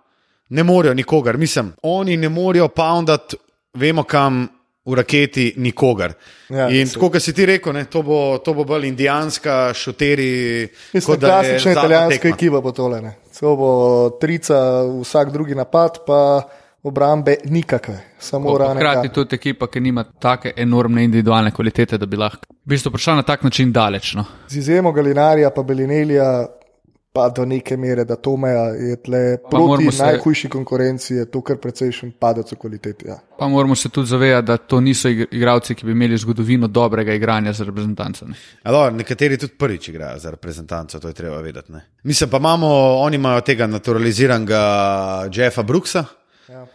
[0.48, 3.36] Ne morejo nikogar, mislim, oni ne morejo poundati,
[3.74, 4.48] vemo kam.
[4.88, 6.14] V raketi nikogar.
[6.48, 10.64] Ja, in tako, kot si ti rekel, ne, to, bo, to bo bolj indijanska, šoteri.
[10.94, 12.36] Mislim, kot da je klasična italijanska tekma.
[12.36, 13.00] ekipa bo tole.
[13.04, 13.12] ne.
[13.32, 13.72] Celo bo
[14.20, 14.56] trica,
[15.02, 16.40] vsak drugi napad, pa
[16.82, 18.80] obrambe nikakve, samo rane.
[18.80, 23.14] Hkrati tudi ekipa, ki nima take enormne individualne kvalitete, da bi lahko v bistvu prišla
[23.20, 24.14] na tak način daleč.
[24.14, 24.24] No.
[24.48, 26.46] Z izjemo Galinarija, pa Belinelija,
[27.10, 31.40] pa do neke mere, da Tomeja je tle proti moramo se- najhujši konkurenci, je to
[31.40, 33.08] kar precejšen padec v kvaliteti.
[33.08, 33.16] Ja.
[33.38, 37.14] Pa moramo se tudi zavedati, da to niso igr- igralci, ki bi imeli zgodovino dobrega
[37.14, 38.26] igranja za reprezentanco.
[38.26, 38.34] ne.
[38.62, 41.72] A Dobro, nekateri tudi prvič igrajo za reprezentanco, to je treba vedeti.
[41.72, 41.80] Ne?
[42.02, 42.68] Mislim pa, imamo,
[42.98, 44.60] oni imajo tega naturaliziranega
[45.32, 46.04] Jeffa Brooksa.
[46.48, 46.66] Ja.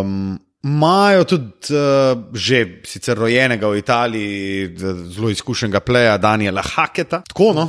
[0.00, 4.76] Um, Imajo tudi uh, že sicer rojenega v Italiji,
[5.08, 7.22] zelo izkušenega pleja Daniela Haketa.
[7.22, 7.68] Tako no.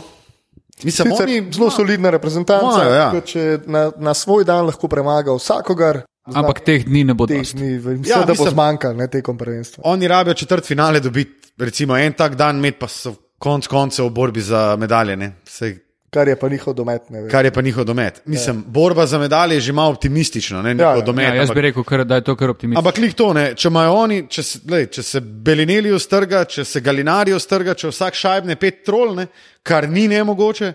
[0.84, 3.12] Mislim, Sicer oni, zelo solidna reprezentanca, Imajo, ja.
[3.12, 6.02] kot če na, na svoj dan lahko premaga vsakogar.
[6.26, 7.58] Ampak teh dni ne bo teh dosti.
[7.58, 9.82] dni, mislim, Ja, da bo zmanjkalo ne, tekom prvenstva.
[9.86, 14.10] oni rabijo četrt finale dobiti, recimo en tak dan, med pa so konc koncev v
[14.12, 15.16] borbi za medalje.
[15.16, 15.32] ne.
[15.46, 15.78] Saj
[16.12, 17.02] Kar je pa njihov domet.
[17.32, 18.22] Kar je pa njihov domet.
[18.26, 18.64] Mislim, ja.
[18.68, 21.02] borba za medalje je že malo optimistično, ne njihov ja.
[21.02, 21.28] domet.
[21.28, 22.80] Ja, jaz ampak- bi rekel, kar, da je to kar optimistično.
[22.80, 26.66] Ampak klik to ne, če imajo oni, če se, lej, če se Belinelijo strga, če
[26.66, 29.28] se Galinarijo strga, če vsak šajbne pet trolne,
[29.64, 30.74] kar ni nemogoče,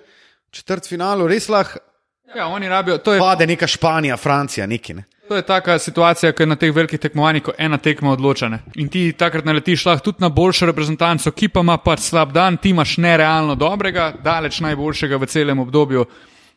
[0.50, 1.84] četrt finalu res lahko
[2.36, 4.94] Ja, oni rabijo, to je pade neka Španija, Francija, neki.
[4.94, 5.04] Ne.
[5.28, 8.60] To je taka situacija, ki je na teh velikih tekmovanjih, ko ena tekma odločane.
[8.78, 12.56] In ti takrat naletiš lahko tudi na boljšo reprezentanco, ki pa ima pač slab dan,
[12.56, 16.06] ti imaš nerealno dobrega, daleč najboljšega v celem obdobju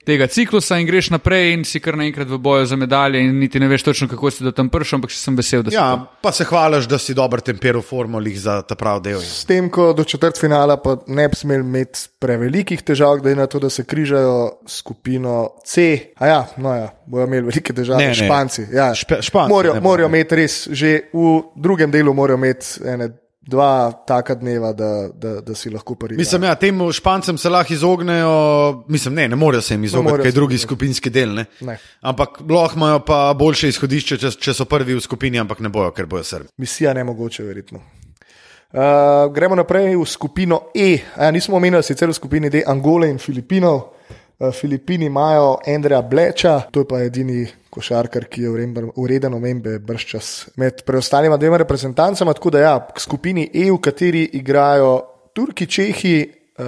[0.06, 3.60] tega ciklusa in greš naprej in si kar naenkrat v boju za medalje in niti
[3.60, 6.08] ne veš točno, kako si do tam prišel, ampak sem vesel, da si Ja, tam.
[6.22, 9.20] pa se hvališ, da si dober temperal formulih za ta prav del.
[9.20, 13.46] S tem, ko do četrt finala pa ne bi smeli imeti prevelikih težav, glede na
[13.46, 15.36] to, da se križajo skupino
[15.66, 15.86] C.
[16.16, 18.14] A ja, no ja, bojo imeli velike težave, Ne, ne.
[18.16, 18.68] Španci.
[18.72, 18.92] Ja.
[18.94, 20.18] Špe- Španci, morajo, ne, morajo ne.
[20.18, 23.10] imeti res, že v drugem delu morajo imeti ene,
[23.50, 26.18] dva taka dneva, da, da, da si lahko parijo.
[26.18, 28.34] Mislim, ja, tem Špancem se lahko izognejo,
[28.88, 30.68] mislim, ne, ne morejo se jim izogniti, kaj se drugi izogniti.
[30.68, 31.34] skupinski del.
[31.36, 31.46] Ne.
[31.62, 31.78] Ne.
[32.02, 35.92] Ampak lahko imajo pa boljše izhodišče, če, če so prvi v skupini, ampak ne bojo,
[35.92, 36.54] ker bojo Srbi.
[36.58, 37.82] Misija ne mogoče, verjetno.
[38.70, 41.00] Uh, gremo naprej v skupino E.
[41.18, 43.80] A, nismo omenili sicer v skupini D Angole in Filipinov.
[44.40, 47.48] Uh, Filipini imajo Andreja Bleča, to je pa edini
[47.80, 48.50] košarkar, ki je
[49.00, 52.36] ureden omembe brščas med preostalima dvema reprezentancama.
[52.36, 54.99] Tako da ja, k skupini E, v kateri igrajo
[55.34, 56.18] Turki, Čehi.
[56.60, 56.66] Uh,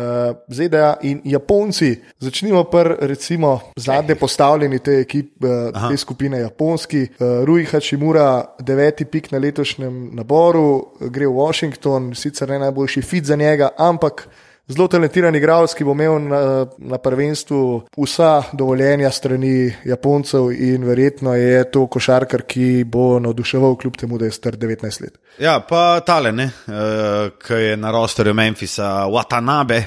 [0.48, 1.90] ZDA in Japonci.
[2.24, 7.02] Začnimo prvi, recimo, zadnje postavljeni te, ekip, uh, te skupine Japonski.
[7.02, 13.28] Uh, Rui Hachimura, deveti pik na letošnjem naboru, gre v Washington, sicer ne najboljši fit
[13.28, 14.30] za njega, ampak
[14.72, 16.42] zelo talentiran igralec, ki bo imel na,
[16.78, 17.62] na prvenstvu
[17.98, 24.26] vsa dovoljenja strani Japoncev in verjetno je to košarkar, ki bo navduševal, kljub temu, da
[24.26, 25.18] je star 19 let.
[25.40, 29.84] Ja, pa tale, ne, uh, ki je na rosterju Memphisa, Watanabe.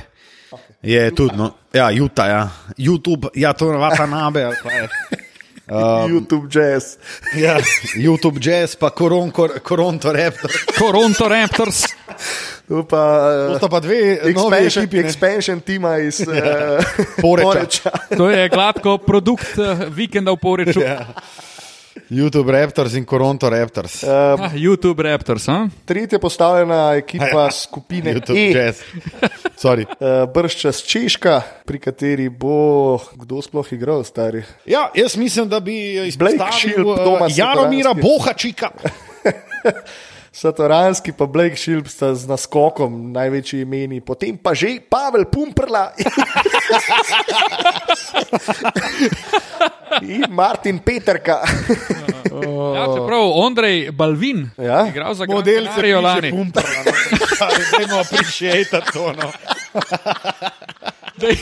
[0.83, 2.49] Je tudi, no, ja, Utah, ja.
[2.79, 4.51] YouTube, ja, to je Watanabe.
[4.63, 4.89] kaj je.
[5.69, 6.97] Um, YouTube jazz.
[7.45, 7.59] Ja,
[7.97, 10.51] YouTube jazz, pa Koron, kor, Koronto Raptor.
[10.79, 11.85] Toronto Raptors.
[12.65, 13.03] To pa,
[13.49, 14.97] To sta pa dve Expansion, ekipi.
[14.97, 15.05] ne.
[15.05, 16.79] expansion tima iz Ja.
[16.79, 16.85] uh,
[17.21, 17.91] Poreča.
[18.17, 20.81] To je gladko produkt eh, vikenda v Poreču.
[20.81, 21.13] Ja.
[22.11, 24.03] YouTube Raptors in Koronto Raptors.
[24.03, 25.49] Uh, Ah, YouTube Raptors.
[25.49, 25.69] A?
[25.85, 27.51] tretja postavljena ekipa Ja.
[27.51, 28.51] skupine YouTube E.
[28.51, 28.81] jazz.
[29.57, 29.85] Sorry.
[29.91, 34.43] Uh, Brščas Češka, pri kateri bo kdo sploh igral, stari.
[34.65, 36.13] Ja, jaz mislim, da bi eh,
[36.97, 37.95] Tomas Jaromira.
[37.95, 38.71] Bohačika.
[40.35, 45.95] Satoranski pa Blake Shield sta z naskokom največji imeni, potem pa že Pavel Pumprla
[50.05, 51.39] in Martin Peterka.
[52.75, 54.87] Ja, čeprav Andrej Balvin, Ja.
[54.87, 56.31] igral za Model se Granarijo piše lani.
[56.33, 56.81] Pumperla.
[56.83, 56.93] no.
[57.73, 59.13] Dajmo appreciate to.
[59.13, 59.29] No.
[61.17, 61.37] Daj.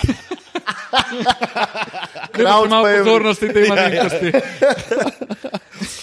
[2.30, 2.99] Crowd Malo favorite.
[3.01, 4.28] pozornosti tej malenkosti.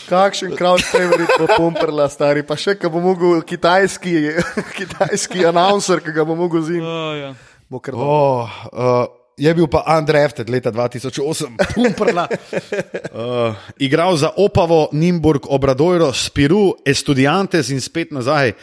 [0.10, 4.16] Kakšen crowd favorite bo Pumprla, stari, pa še, ki bo mogel kitajski,
[4.78, 6.84] kitajski announcer, ki ga bo mogel zim.
[6.84, 7.32] Oh, ja.
[7.70, 8.10] Bo kar dobro.
[8.10, 9.08] Oh, uh,
[9.40, 12.28] je bil pa undrafted leta 2008, Pumperla.
[12.28, 13.56] Uh,
[13.88, 18.54] igral za Opavo, Nimburg, Obradojro, Spiru, Estudiantes in spet nazaj.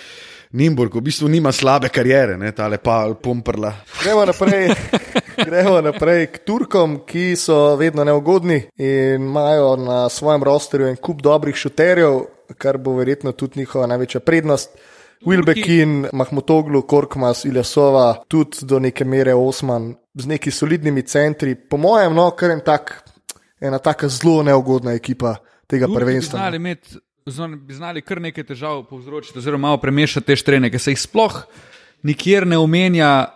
[0.56, 3.72] Nimburg v bistvu nima slabe kariere, ne, tale pa Pumperla.
[4.02, 4.70] Gremo naprej,
[5.44, 11.22] gremo naprej k Turkom, ki so vedno neugodni in imajo na svojem rosterju en kup
[11.22, 12.20] dobrih šuterjev,
[12.58, 14.70] kar bo verjetno tudi njihova največja prednost.
[15.26, 21.54] Wilbekin, Mahmutoglu, Korkmas, Iljasova, tudi do neke mere Osman, z neki solidnimi centri.
[21.54, 23.02] Po mojem, no, kar en tak,
[23.60, 26.38] ena taka zelo neugodna ekipa tega Turki Bi prvenstva.
[26.38, 26.94] znali, imeti,
[27.26, 31.00] zna- bi znali kar nekaj težav povzročiti, oziroma malo premešati te štrene, ker se jih
[31.00, 31.44] sploh
[32.02, 33.26] nikjer ne omenja,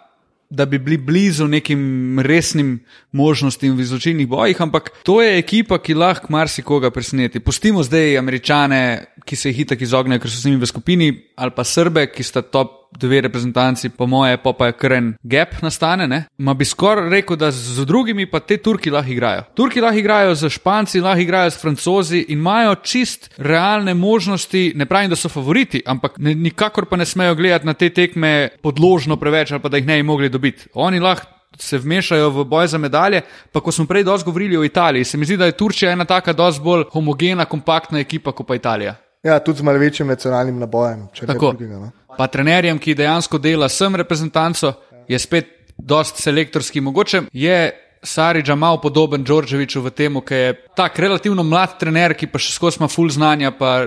[0.51, 2.81] da bi bili blizu nekim resnim
[3.13, 7.41] možnostim v izločilnih bojih, ampak to je ekipa, ki lahko marsikoga preseneti.
[7.41, 11.55] Pustimo zdaj američane, ki se jih itak izognejo, ker so z njimi v skupini, ali
[11.55, 16.09] pa srbe, ki sta top dve reprezentanci, po moje, pa, pa je kren gap nastane.
[16.09, 16.25] Ne?
[16.39, 19.47] Ma bi skoraj rekel, da z drugimi pa te Turki lahko igrajo.
[19.55, 24.73] Turki lahko igrajo z Španci, lahko igrajo s Francozi in imajo čist realne možnosti.
[24.77, 28.49] Ne pravim, da so favoriti, ampak ne, nikakor pa ne smejo gledati na te tekme
[28.63, 30.69] podložno preveč ali pa da jih ne bi mogli dobiti.
[30.75, 33.23] Oni lahko se vmešajo v boj za medalje.
[33.53, 36.05] Pa ko smo prej dosti govorili o Italiji, se mi zdi, da je Turčija ena
[36.05, 38.95] taka dosti bolj homogena, kompaktna ekipa kot pa Italija.
[39.23, 41.53] Ja, tudi z malo večjim nacionalnim nabojem, Tako.
[41.53, 41.79] drugega.
[41.79, 41.91] No.
[42.17, 44.73] Pa trenerjem, ki dejansko dela sem reprezentanco,
[45.09, 45.47] je spet
[45.79, 46.81] dosti selektorski.
[46.81, 52.27] Mogoče je Sariđa malo podoben Đorđeviču v tem, ki je tak relativno mlad trener, ki
[52.33, 53.87] pa še skozi ima full znanja, pa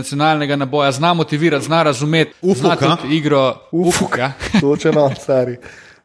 [0.00, 2.96] nacionalnega naboja, zna motivirati, zna razumeti, zna Ufuk, a?
[2.96, 3.42] tudi igro.
[3.72, 4.32] Ufuk, ja.
[4.60, 5.58] Točno, stari.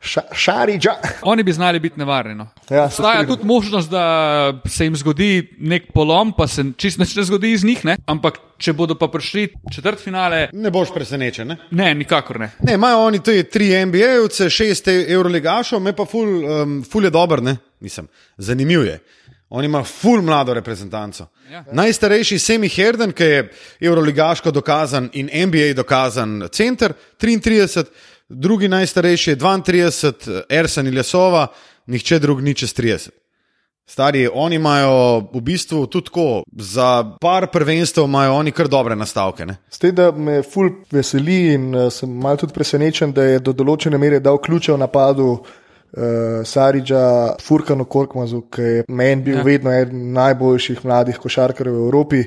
[0.06, 0.92] Ša, šariđa.
[1.22, 2.36] Oni bi znali biti nevarni.
[2.36, 2.48] No.
[2.70, 7.52] Ja, Obstaja tudi možnost, da se jim zgodi nek polom, pa se čist ne zgodi
[7.52, 7.98] iz njih, ne?
[8.06, 11.48] ampak če bodo pa prišli četrt finale, Ne boš presenečen.
[11.48, 11.58] Ne?
[11.72, 12.52] ne, nikakor ne.
[12.60, 17.44] Ne, imajo oni te tri NBA-jevce, šest Euroligašov, me pa ful, um, ful je dober,
[17.44, 17.58] ne?
[17.80, 19.00] Mislim, zanimiv je.
[19.50, 21.28] On ima ful mlado reprezentanco.
[21.52, 21.64] Ja.
[21.72, 23.52] Najstarejši Semi Herden, ki je
[23.82, 27.84] Euroligaško dokazan in NBA dokazan center, 33,
[28.30, 31.48] drugi najstarejši je 32, Ersan Iljasova,
[31.86, 33.10] nihče drug ni čez 30.
[33.88, 39.46] Stari, oni imajo v bistvu tudi tako, za par prvenstev imajo oni kar dobre nastavke.
[39.46, 39.58] Ne?
[39.70, 43.54] S tem, da me ful veseli in uh, sem malo tudi presenečen, da je do
[43.54, 45.44] določene mere dal ključe v napadu uh,
[46.44, 49.46] Sariđa Furkanu Korkmazu, ki je meni bil ja.
[49.46, 52.24] vedno eden najboljših mladih košarkarjev v Evropi.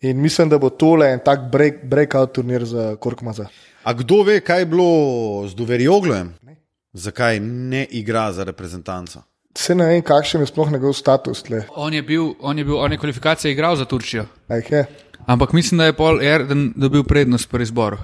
[0.00, 3.48] In mislim, da bo tole en tak break, breakout turnir za Korkmaza.
[3.82, 6.34] A kdo ve, kaj je bilo z Duverjoglojem?
[6.92, 9.22] Zakaj ne igra za reprezentanco?
[9.58, 11.64] Se ne vem, kakšen je sploh njegov status tle.
[11.74, 14.26] On je bil, on je, bil, on je kvalifikacije igral za Turčijo.
[14.48, 14.84] Je?
[15.26, 17.98] Ampak mislim, da je Paul Erden dobil prednost pri izboru.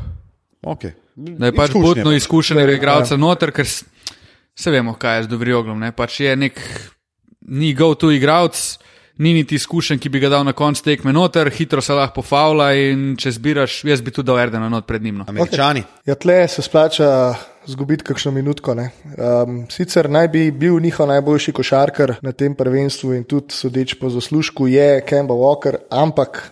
[0.63, 0.93] Okay.
[1.15, 5.79] Da je pač butno izkušenega igralca noter, ker se vemo, kaj je z Dovrioglom.
[5.79, 5.93] Ne?
[5.93, 6.59] Pač je nek,
[7.41, 8.79] ni go-to igralec,
[9.19, 12.71] ni niti izkušen, ki bi ga dal na konc tekme noter, hitro se lahko pofavlja
[12.91, 15.21] in če zbiraš, jaz bi tudi dal Erdena not pred njim.
[15.23, 15.27] No.
[15.29, 15.85] Američani.
[16.07, 17.09] Ja, tle se splača
[17.67, 18.75] zgubiti kakšno minutko.
[18.75, 18.91] ne.
[19.17, 24.11] Um, sicer naj bi bil njihov najboljši košarkar na tem prvenstvu in tudi sodeč po
[24.11, 26.51] zaslužku je Kemba Walker, ampak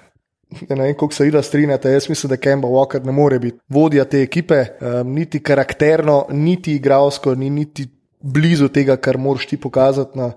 [0.69, 1.91] ne vem, kako se ida strinjate.
[1.91, 6.77] Jaz mislim, da Kemba Walker ne more biti vodja te ekipe, um, niti karakterno, niti
[6.77, 7.89] igralsko, ni niti
[8.21, 10.33] blizu tega, kar moraš ti pokazati na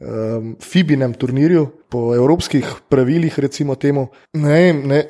[0.00, 4.08] um, Fibinem turnirju, po evropskih pravilih, recimo temu.
[4.32, 5.04] Ne ne.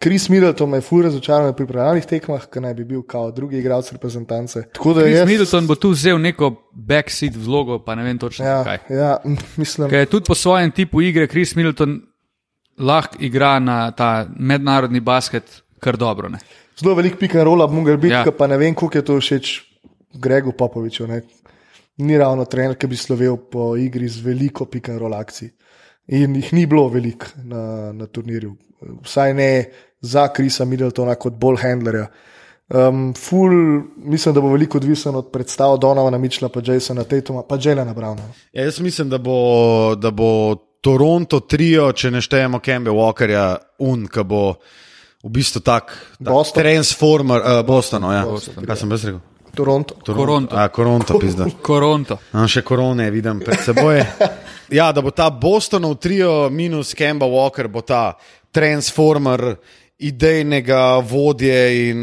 [0.00, 3.60] Kris Middleton me je fur razočaral na pripravljalnih tekmah, ker naj bi bil kot drugi
[3.62, 4.64] igralec reprezentance.
[4.74, 8.44] Tako da Chris jaz, Middleton bo tu vzel neko backseat vlogo, pa ne vem točno
[8.44, 8.82] ja, kaj.
[8.90, 9.14] ja,
[9.56, 12.00] mislim, Ker je tudi po svojem tipu igre Chris Middleton
[12.78, 16.28] lahko igra na ta mednarodni basket kar dobro.
[16.28, 16.42] Ne?
[16.80, 18.32] zelo velik pik and roll bi mogel biti, ja.
[18.38, 19.54] pa ne vem, koliko je to všeč
[20.14, 21.06] Gregu Popoviču.
[21.06, 21.22] Ne.
[21.96, 25.52] Ni ravno trener, ki bi slovel po igri z veliko pik and roll akcij.
[26.06, 28.56] In jih ni bilo veliko na, na turnirju,
[29.06, 29.50] vsaj ne
[30.04, 32.08] za Krisa Middletona kot bolj handlerja.
[32.68, 33.52] Um, ful,
[33.96, 38.22] mislim, da bo veliko odvisen od predstav Donovana Mičla, pa Jasona Tatuma, pa Jelena Browna.
[38.52, 44.08] Ja, jaz mislim, da bo, da bo Toronto trio, če ne štejemo Kembe Walkerja, un,
[44.08, 44.42] ki bo
[45.24, 46.62] v bistvu tak, tak Boston?
[46.62, 48.24] transformer, uh, Boston, no, ja.
[48.28, 48.64] Boston.
[48.64, 49.22] Kaj sem jaz rekel?
[49.54, 49.94] Toronto.
[50.06, 50.56] Koronto.
[50.56, 51.46] A, koronto, pizda.
[51.62, 52.18] Koronto.
[52.32, 54.02] Imam še korone, vidim pred seboj.
[54.72, 58.14] Ja, da bo ta Bostonov trio minus Kemba Walker, bo ta
[58.50, 59.58] transformer
[60.00, 61.98] idejnega vodje in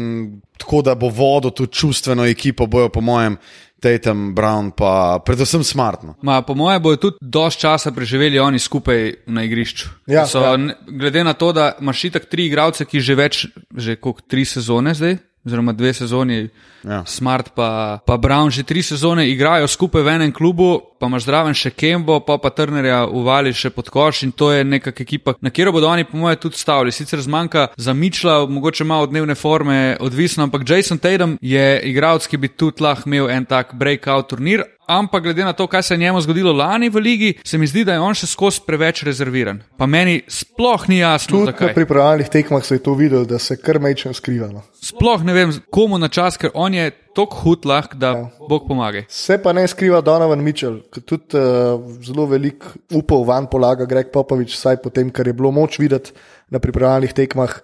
[0.56, 3.36] tako, da bo vodil tudi čustveno ekipo, bojo po mojem
[3.82, 6.14] Tatum, Brown, pa predvsem smartno.
[6.22, 9.88] Ma, po mojem bodo tudi dosti časa preživeli oni skupaj na igrišču.
[10.06, 10.54] Ja, so, ja.
[10.86, 14.94] Glede na to, da imaš itak tri igralce, ki že več, že koliko tri sezone
[14.94, 16.46] zdaj, oziroma dve sezoni,
[16.84, 17.04] Ja.
[17.06, 21.54] Smart pa, pa Brown že tri sezone igrajo skupaj v enem klubu, pa imaš zraven
[21.54, 25.50] še Kembo, pa pa Turnerja uvali še pod koš in to je neka ekipa, na
[25.50, 26.92] katero bodo oni, po mojem, tudi stavili.
[26.92, 32.36] Sicer zmanjka za Mičla, mogoče malo dnevne forme odvisno, ampak Jason Tatum je igralec, ki
[32.36, 34.62] bi tudi lahko imel en tak breakout turnir.
[34.86, 37.84] Ampak glede na to, kaj se je njemu zgodilo lani v ligi, se mi zdi,
[37.86, 39.60] da je on še skozi preveč rezerviran.
[39.78, 41.74] Pa meni sploh ni jasno, Tudi na zakaj.
[41.74, 44.64] pripravljalnih tekmah se je to videlo, da se kar mečem skrivalo.
[44.82, 48.30] Sploh ne vem, komu na čas, ker on je tako hud lahk, da ja.
[48.48, 49.04] Bog pomagaj.
[49.08, 52.64] Se pa ne skriva Donovan Mitchell, ki tudi uh, zelo velik
[52.94, 56.12] upov van polaga Greg Popovič, vsaj po tem, kar je bilo moč videti
[56.50, 57.54] na pripravljalnih tekmah.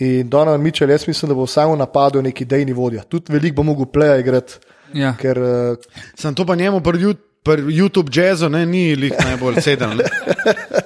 [0.00, 3.02] In Donovan Mitchell, jaz mislim, da bo samo napadel neki dejni vodja.
[3.02, 4.58] Tudi veliko bo mogel pleja igrati,
[4.94, 5.14] Ja.
[5.18, 5.76] ker uh,
[6.14, 9.98] Sem to pa njemu Ju- pri YouTube jazzu, ne, ni lih najbolj sedel.
[9.98, 10.04] Ne.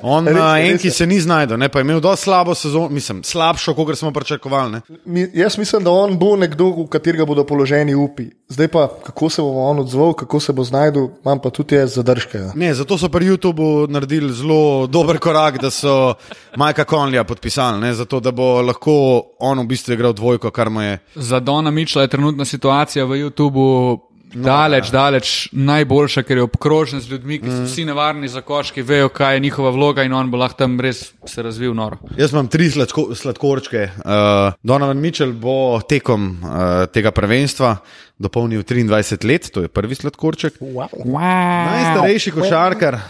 [0.02, 0.92] On Res na res enki je.
[0.92, 4.72] se ni znašel, ne, pa je imel dosti slabo sezono, mislim, slabšo, kot smo pričakovali.
[4.72, 4.80] Ne.
[5.04, 8.28] mi, jaz mislim, da on bo nekdo, v katerega bodo položeni upi.
[8.48, 11.94] Zdaj pa, kako se bo on odzval, kako se bo znašel, imam pa tudi jaz
[11.94, 12.38] zadržke.
[12.38, 12.52] Ja.
[12.54, 16.14] Ne, zato so pri YouTubu naredili zelo dober korak, da so
[16.56, 20.82] Majka Konlja podpisali, ne, zato da bo lahko on v bistvu igral dvojko, kar mu
[20.82, 20.98] je.
[21.14, 24.07] Za Dona Mičla je trenutna situacija v YouTubu.
[24.34, 28.84] Daleč, daleč najboljša, ker je obkrožen z ljudmi, ki so vsi nevarni za koš, ki
[28.84, 31.96] vejo, kaj je njihova vloga, in on bo lahko tam res se razvil noro.
[32.18, 33.88] Jaz imam tri sladko, sladkorčke.
[33.98, 37.76] Uh, Donovan Mitchell bo tekom uh, tega prvenstva
[38.18, 40.60] dopolnil 23 let, to je prvi sladkorček.
[40.60, 40.92] Wow.
[41.06, 43.00] Najstarejši košarkar.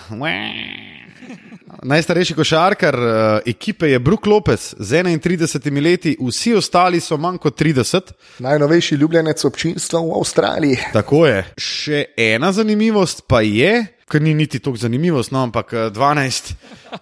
[1.83, 3.11] Najstarejši košarkar uh,
[3.47, 8.13] ekipe je Brook Lopez z 31 leti, vsi ostali so manj kot 30.
[8.39, 10.79] Najnovejši ljubljenec občinstva v Avstraliji.
[10.93, 11.45] Tako je.
[11.59, 16.53] Še ena zanimivost pa je, ker ni niti tako zanimivost, no, ampak eh, 12,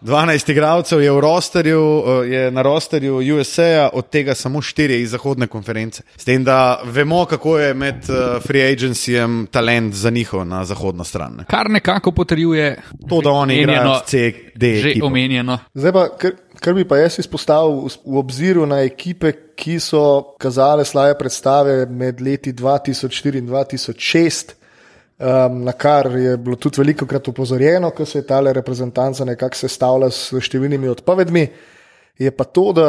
[0.03, 5.11] 12 igralcev je, v rosterju, eh, je na rosterju USA, od tega samo 4 iz
[5.11, 6.03] zahodne konference.
[6.17, 11.05] S tem, da vemo, kako je med eh, free agencyjem talent za njihov na zahodno
[11.05, 11.35] stran.
[11.39, 11.45] Ne.
[11.45, 14.63] Kar nekako potrjuje To, da oni igrajo s CD.
[14.83, 15.07] že ekipo.
[15.07, 15.59] omenjeno.
[15.75, 20.35] Zdaj pa, kar, kar bi pa jaz izpostavil v, v obziru na ekipe, ki so
[20.39, 24.57] kazale slabe predstave med leti 2004 in 2006,
[25.19, 29.57] um, na kar je bilo tudi veliko krat upozorjeno, ko se je ta reprezentanca nekako
[29.57, 31.47] sestavlja s številnimi odpovedmi,
[32.19, 32.89] je pa to, da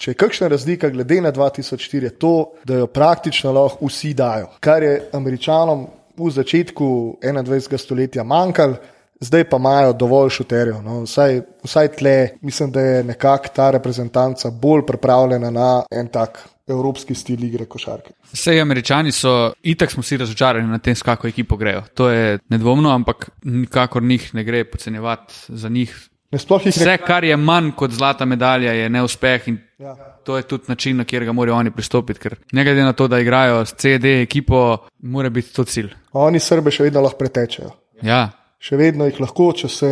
[0.00, 2.34] če je kakšna razlika glede na 2004, je to,
[2.64, 4.48] da jo praktično lahko vsi dajo.
[4.60, 5.86] Kar je američanom
[6.16, 7.76] v začetku 21.
[7.78, 8.80] stoletja manjkalo.
[9.20, 10.82] Zdaj pa imajo dovolj šuterjev.
[10.82, 11.02] No.
[11.02, 17.14] Vsaj, vsaj tle, mislim, da je nekako ta reprezentanca bolj pripravljena na en tak evropski
[17.14, 18.12] stil igre košarke.
[18.32, 21.82] Vse američani so, itak smo vsi razočarani na tem, s kako ekipo grejo.
[21.94, 26.06] To je nedvomno, ampak nikakor njih ne gre podcenjevati za njih.
[26.30, 29.96] Jih Vse, kar je manj kot zlata medalja, je neuspeh in Ja.
[30.24, 32.20] to je tudi način, na katerega morajo oni pristopiti.
[32.20, 35.88] Ker ne glede na to, da igrajo s CD ekipo, mora biti to cilj.
[36.12, 37.70] Oni Srbe še vedno lahko pretečejo.
[38.02, 38.30] Ja,
[38.60, 39.90] Še vedno jih lahko, če se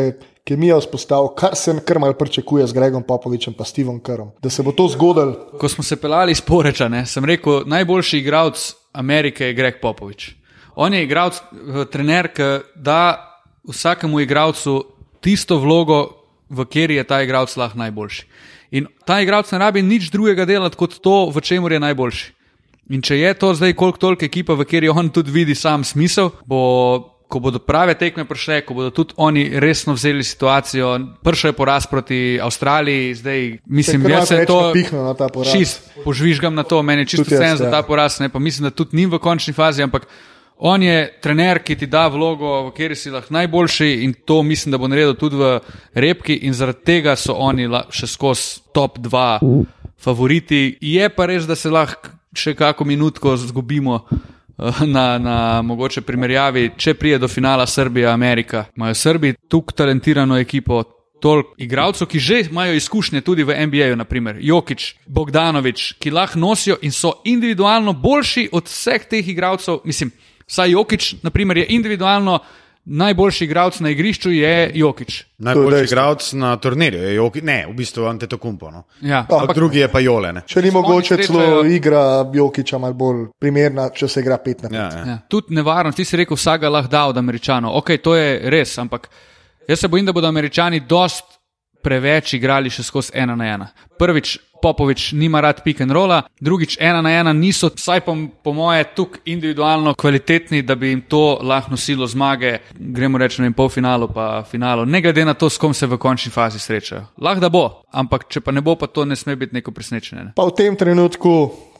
[0.48, 4.34] kemija vzpostavi, kar se kar mal pričakuje z Gregom Popovičem in Stevom Krom.
[4.44, 8.20] Da se bo to zgodilo, ko smo se pelali iz Poreča, ne, sem rekel, najboljši
[8.20, 10.34] igralec Amerike je Greg Popovič.
[10.76, 13.16] On je igralec, eh, trener, ki da
[13.68, 14.84] vsakemu igralcu
[15.20, 16.14] tisto vlogo,
[16.50, 18.24] v kateri je ta igralec lahko najboljši.
[18.70, 22.32] In ta igralec ne rabi nič drugega delati kot to, v čemer je najboljši.
[22.90, 26.36] In če je to zdaj koliko toliko ekipa, v kateri on tudi vidi sam smisel,
[26.44, 27.16] bo.
[27.28, 31.86] Ko bodo prave tekme prišle, ko bodo tudi oni resno vzeli situacijo, prvi je poraz
[31.86, 35.52] proti Avstraliji, zdaj mislim, da se to pihne na ta poraz.
[35.52, 37.70] Čist požvižgam na to, meni je čisto vse za ja.
[37.70, 40.08] ta poraz, ne pa mislim, da tudi ni v končni fazi, ampak
[40.58, 44.72] on je trener, ki ti da vlogo, v kateri si lahko najboljši in to mislim,
[44.72, 45.58] da bo naredil tudi v
[45.94, 49.66] repki in zaradi tega so oni še skozi top 2
[49.98, 50.78] favoriti.
[50.80, 54.02] Je pa res, da se lahko še kako minutko zgubimo.
[54.86, 58.64] Na, na mogoče primerjavi, če prije do finala Srbija, Amerika.
[58.76, 60.82] Imajo Srbi tukaj talentirano ekipo,
[61.20, 66.76] toliko igralcev, ki že imajo izkušnje tudi v NBA-ju, naprimer Jokič, Bogdanovič, ki lahko nosijo
[66.82, 69.80] in so individualno boljši od vseh teh igralcev.
[69.84, 70.10] Mislim,
[70.46, 72.38] vsaj Jokič, naprimer, je individualno
[72.88, 75.24] najboljši igralec na igrišču, je Jokič.
[75.38, 78.70] Najboljši igralec na turnirju je Joki, ne, v bistvu Antetokumpo.
[78.70, 78.82] No.
[79.00, 80.32] Ja, Ampak drugi je pa Jole.
[80.32, 80.42] Ne.
[80.46, 82.02] Če ni mogoče celo srečajo- igra
[82.34, 84.74] Jokiča malo bolj primerna, če se igra 5 na 5.
[84.74, 85.06] Ja, ja.
[85.06, 85.18] Ja.
[85.28, 87.76] Tudi nevarno, ti si rekel, vsak ga lahko da od Američanov.
[87.76, 89.08] Ok, to je res, ampak
[89.68, 91.37] jaz se bojim, da bodo Američani dost
[91.82, 93.68] preveč igrali še skozi ena na ena.
[93.98, 98.52] Prvič, Popovič nima rad pick and rolla, drugič, ena na ena niso, vsaj po, po
[98.52, 104.08] moje, tukaj individualno kvalitetni, da bi jim to lahko nosilo zmage, gremo reči, na polfinalu
[104.14, 107.04] pa finalu, ne glede na to, s kom se v končni fazi srečajo.
[107.22, 110.24] Lahko da bo, ampak če pa ne bo, pa to ne sme biti neko presenečenje.
[110.24, 110.32] Ne?
[110.34, 111.34] Pa v tem trenutku,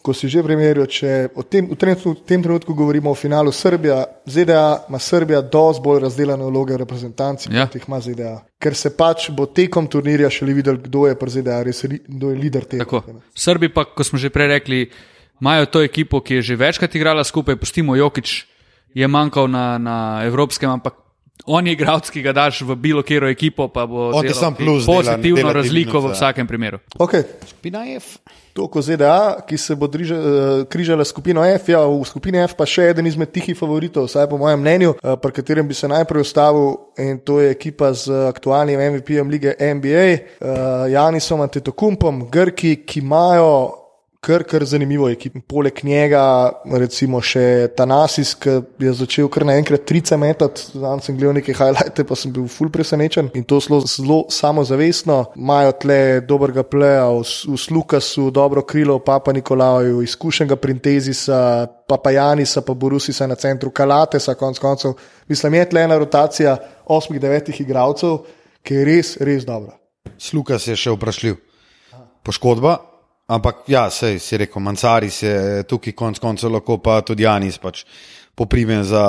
[0.08, 3.52] ko si že primerjal, če v tem, v trenutku, v tem trenutku govorimo o finalu
[3.52, 7.66] Srbija, ZDA ima Srbija dosti bolj razdeljene vloge v reprezentanci, Ja.
[7.66, 8.32] kot jih ima ZDA.
[8.56, 12.30] Ker se pač bo tekom turnirja šele videl, kdo je pri ZDA, res ri- kdo
[12.30, 13.02] je lider tega.
[13.34, 14.88] Srbi pa, kot smo že prej rekli,
[15.36, 18.46] imajo to ekipo, ki je že večkrat igrala skupaj, pustimo Jokič,
[18.90, 20.96] je manjkal na, na evropskem, ampak
[21.48, 24.96] on je igralec, ki ga daš v bilo katero ekipo, pa bo delal plus dela-
[24.96, 26.14] pozitivno dela ti razliko v minus, ja.
[26.14, 26.78] vsakem primeru.
[26.98, 27.24] Okay.
[27.46, 28.18] Spina F.
[28.52, 32.56] Toliko ZDA, ki se bo driže, uh, križala s skupino F, ja, v skupini F
[32.58, 35.88] pa še eden izmed tihih favoritov, vsaj po mojem mnenju, uh, pri katerem bi se
[35.88, 40.06] najprej ustavil in to je ekipa z aktualnim MVP-jem lige NBA,
[40.42, 43.52] uh, Janisom Antetokumpom, Grki, ki imajo
[44.28, 45.40] kar, kar zanimivo ekipo.
[45.48, 46.22] Poleg njega,
[46.76, 52.04] recimo še Tanasis, ki je začel kar naenkrat trice metati, danes sem gledal neke highlighte,
[52.08, 55.18] pa sem bil ful presenečen in to zelo, zelo samozavestno.
[55.38, 55.98] Imajo tle
[56.28, 61.40] dobrega pleja, v, v Slukasu, dobro krilo, Papa Nikolaju, izkušenega Printezisa,
[61.88, 64.98] Papa Janisa, pa Borusisa na centru Kalatesa, konc koncev.
[65.28, 68.20] Mislim, je tle ena rotacija osmih, devetih igralcev,
[68.62, 69.78] ki je res, res dobra.
[70.20, 71.38] Slukas je še vprašljiv.
[72.26, 72.76] Poškodba,
[73.28, 77.84] ampak ja, sej si rekel, Mancaris je tukaj konc koncev lahko, pa tudi Janis pač
[78.38, 79.02] poprime za.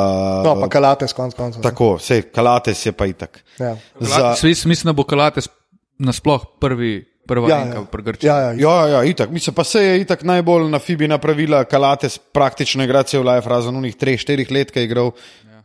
[0.46, 1.64] No, pa Kalates, konc koncev.
[1.64, 3.44] Tako, sej Kalates je pa itak.
[3.62, 3.76] Ja.
[4.00, 5.50] Za, Svis, mislim, da bo Kalates
[6.00, 7.00] nasploh prvi,
[7.30, 7.84] prva Ja, enka
[8.22, 8.22] ja.
[8.22, 9.30] Ja, ja, Ja, ja, itak.
[9.30, 13.76] Mislim pa se je itak najbolj na Fibi napravila Kalates praktično igra cel life, razen
[13.76, 15.12] unih treh, štirih let, ki je igral,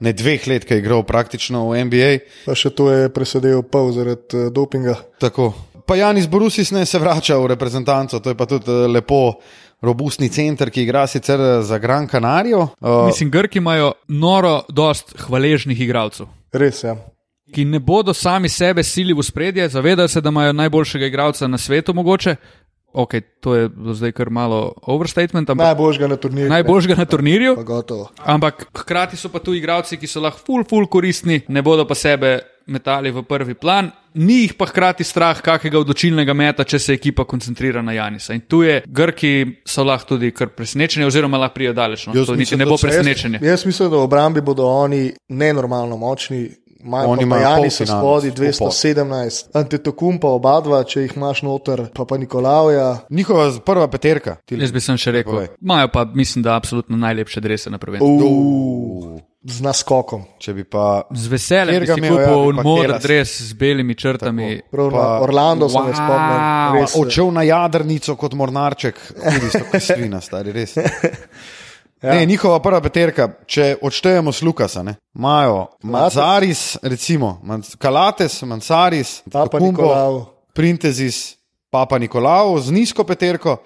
[0.00, 2.10] ne dveh let, ki je igral praktično v NBA.
[2.44, 4.98] Pa še to je presedel pol zaradi uh, dopinga.
[5.22, 5.54] Tako.
[5.86, 9.34] Pa Janis Borusis ne se vrača v reprezentanco, to je pa tudi eh, lepo.
[9.84, 12.60] Robustni center, ki igra sicer za Gran Canarijo.
[12.80, 16.26] Uh, Mislim, Grki imajo noro dost hvaležnih igralcev.
[16.52, 16.88] Res je.
[16.88, 16.96] Ja.
[17.54, 21.58] ki ne bodo sami sebe sili v spredje, zavedajo se, da imajo najboljšega igralca na
[21.58, 22.36] svetu, mogoče.
[22.92, 26.48] Ok, to je zdaj kar malo overstatement, ampak Najboljšega na turnirju.
[26.50, 27.56] najboljšega na turnirju.
[27.56, 28.08] Pa gotovo.
[28.24, 31.94] Ampak hkrati so pa tu igralci, ki so lahko ful, ful koristni, ne bodo pa
[31.94, 33.90] sebe metali v prvi plan.
[34.14, 38.34] Ni jih pa hkrati strah kakega odločilnega meta, če se ekipa koncentrira na Janisa.
[38.34, 42.06] In tu je, Grki so lahko tudi kar presenečeni, oziroma lahko prijo daleč.
[42.06, 42.14] No.
[42.14, 43.40] Jaz To niti mislim, ne bo presenečenje.
[43.42, 46.46] Jaz, jaz mislim, da v obrambi bodo oni nenormalno močni.
[46.84, 48.68] Imajo Oni pa imajo Jani spodaj skupaj.
[48.68, 53.06] 217, Antetokumpa oba dva, če jih imaš noter, pa pa Nikolauja.
[53.10, 54.36] njihova prva peterka.
[54.50, 59.20] Jaz bi sem še rekel, imajo pa mislim, da absolutno najlepše drese na prvenstvu.
[59.44, 60.22] Z naskokom.
[60.38, 61.02] Če bi pa.
[61.12, 63.02] Z veseljem bi si ja, kupil moder Keras.
[63.02, 64.62] dres z belimi črtami.
[64.70, 66.00] Prav Pa- Orlando sem jaz Wow.
[66.00, 66.38] spomnil.
[66.38, 70.76] Pa Res, odšel na jadrnico kot mornarček, tudi so kislina, stari res.
[70.76, 70.88] Ja.
[72.10, 79.22] Ne, njihova prva peterka, če odštejemo s Lukasa, ne, imajo Manzaris, recimo Man- Kalates, Manzaris,
[79.32, 80.26] Papa Kumbo, Nikolau.
[80.52, 81.36] Printezis,
[81.70, 83.56] Papa Nikolau z nizko peterko.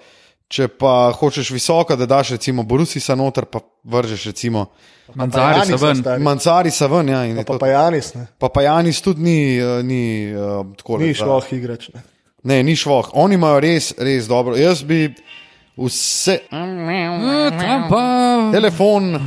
[0.49, 4.65] Če pa hočeš visoko, da daš recimo Borusisa noter, pa vržeš recimo
[5.13, 6.03] Manzari so ven.
[6.19, 7.07] Mancarisa ven.
[7.07, 8.27] Ja, Pa to- pa Janis, ne.
[8.37, 9.37] pa pa Janis tudi ni,
[9.83, 11.89] ni uh, tako Ni šlo igrač.
[11.89, 12.01] Ne.
[12.43, 13.03] Ne, ni šlo.
[13.13, 14.55] Oni imajo res, res dobro.
[14.55, 15.13] Jaz bi
[15.77, 16.39] vse.
[17.89, 18.03] Pa.
[18.51, 19.19] Telefon,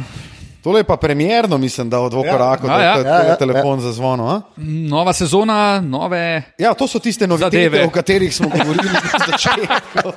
[0.63, 2.93] Tole je pa premjerno, mislim, da od dvokorakov, Ja, da ja.
[2.93, 3.83] je Ja, ja, telefon ja.
[3.83, 4.27] zazvonil.
[4.27, 4.41] a?
[4.89, 6.43] Nova sezona, nove.
[6.59, 7.85] Ja, to so tiste novitete, Zadeve.
[7.85, 10.13] o katerih smo govorili na začetku.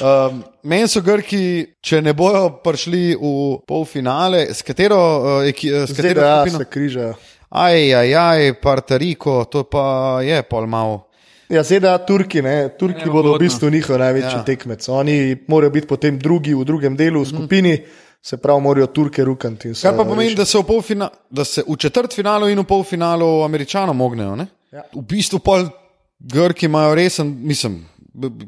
[0.00, 5.86] Um, Meni so Grki, če ne bojo prišli v polfinale, s katero, uh, eki, eh,
[5.86, 6.58] s katero ZDA skupino?
[6.58, 7.14] se križajo.
[7.50, 11.06] Aj, aj, aj, Partariko, to pa je pol malo.
[11.50, 12.68] Ja, ZDA, Turki, ne?
[12.78, 14.44] Turki Ja, bodo v bistvu njihov največji Ja.
[14.44, 14.88] tekmec.
[14.88, 17.74] Oni morajo biti potem drugi v drugem delu v skupini,
[18.22, 19.72] se pravi, morajo Turke rukati.
[19.82, 24.36] Kar pa pomeni, da se v, da se v četrtfinalu in v polfinalu američanom ognejo.
[24.36, 24.46] ne?
[24.72, 24.82] Ja.
[24.94, 25.66] V bistvu pol
[26.20, 27.86] Grki imajo resen, mislim,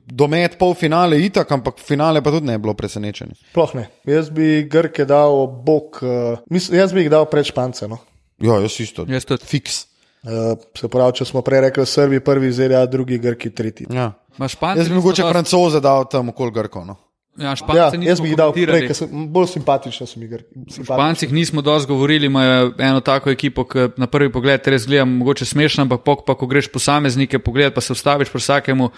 [0.07, 3.35] domet polfinale itak, ampak finale pa tudi ne bi bilo presenečenje.
[3.51, 3.87] Sploh ne.
[4.05, 7.89] Jaz bi Grke dal bok, uh, mislim, jaz bi jih dal pred Špance.
[7.89, 7.99] No?
[8.43, 9.07] Ja, jaz isto.
[9.09, 9.47] Jaz tudi.
[9.47, 9.87] Fiks.
[10.23, 13.87] Uh, se pravi, če smo prej rekli, Srbi prvi, ZDA drugi, Grki tretji.
[13.91, 14.13] Ja.
[14.39, 16.85] Ma Španci Jaz bi mogoče dosti- francoze dal tam okoli Grko.
[16.85, 16.97] No.
[17.37, 20.53] Ja, Ja, Španci jaz bi jih dal prej, ker sem bolj simpatični, so mi Grki.
[20.79, 20.85] O.
[20.85, 25.45] Špancih nismo dosti govorili, imajo eno tako ekipo, ki na prvi pogled res gleda mogoče
[25.45, 28.91] smešno, ampak pok, pa ko greš posameznike pogledati, pa se ustaviš pri vsakemu,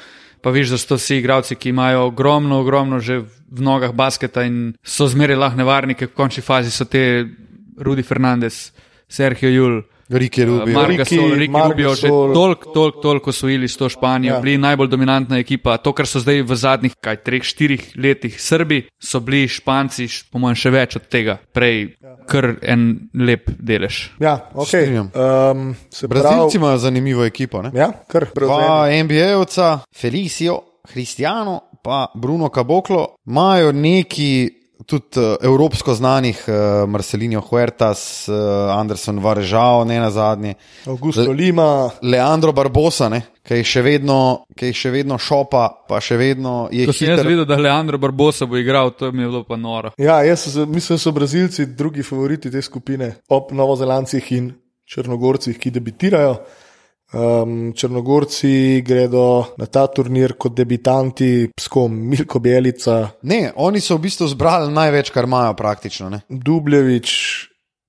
[0.45, 4.43] pa vidiš, da so to vsi igralci, ki imajo ogromno, ogromno že v nogah basketa
[4.45, 7.25] in so zmeraj lahko nevarni, ker v končni fazi so te
[7.81, 8.69] Rudi Fernandez,
[9.09, 9.81] Sergio Jul.
[10.19, 10.75] Riki Rubio.
[10.75, 12.35] Marga Riki, Sol, Riki Marga Rubio, že Sol.
[12.35, 14.37] toliko, toliko, toliko osvojili s to Španijo, ja.
[14.37, 14.41] Ja.
[14.41, 15.77] bili najbolj dominantna ekipa.
[15.77, 20.39] To, kar so zdaj v zadnjih, kaj, treh, štirih letih Srbi, so bili Španci, po
[20.39, 21.95] mojem, še več od tega, prej
[22.31, 24.15] kar en lep delež.
[24.23, 24.75] Ja, ok.
[25.13, 27.63] Um, se Brazilci imajo zanimivo ekipo.
[27.63, 27.71] Ne?
[27.75, 36.45] ja, kar Dva NBA-ovca, Felicio, Cristiano pa Bruno Caboclo, imajo neki tudi uh, evropsko znanih,
[36.49, 36.55] uh,
[36.91, 38.35] Marcelino Huertas, uh,
[38.75, 40.55] Anderson Varežao, ne na zadnje,
[40.87, 44.19] Augusto Lima, Leandro Barbosa, ne, ki jih še vedno,
[44.57, 47.31] ki jih še vedno šopa, pa še vedno je Ko sem jaz hiter.
[47.31, 49.95] videl, da Leandro Barbosa bo igral, to mi je bilo pa noro.
[49.99, 54.53] Ja, jaz mislim, da so Brazilci drugi favoriti te skupine, ob Novozelandcih in
[54.85, 56.37] Črnogorcih, ki debitirajo.
[57.15, 63.97] Um, Črnogorci gredo na ta turnir kot debitanti s kom Milko Bjelica, Ne, oni so
[63.97, 66.11] v bistvu zbrali največ, kar imajo praktično.
[66.11, 66.21] Ne.
[66.29, 67.11] Dubljevič,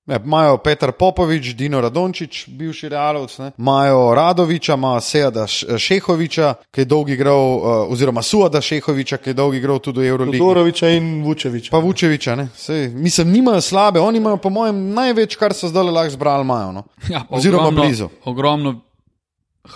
[0.06, 3.52] Ne, Imajo Petr Popovič, Dino Radončič, bivši realovc, ne.
[3.58, 5.48] imajo Radoviča, imajo Sejada
[5.78, 10.08] Šehoviča, ki je dolgo igral, uh, oziroma Suada Šehoviča, ki je dolgo igral tudi v
[10.08, 10.38] Euroligi.
[10.38, 11.72] Todoroviča in Vučeviča.
[11.72, 12.48] Pa Vučeviča, ne.
[12.56, 16.72] Sej, mislim, nimajo slabe, oni imajo po mojem največ, kar so zdaj lahko zbrali, imajo.
[16.72, 16.84] No.
[17.10, 18.10] Ja, Oziroma ogromno, blizu.
[18.26, 18.82] Ogromno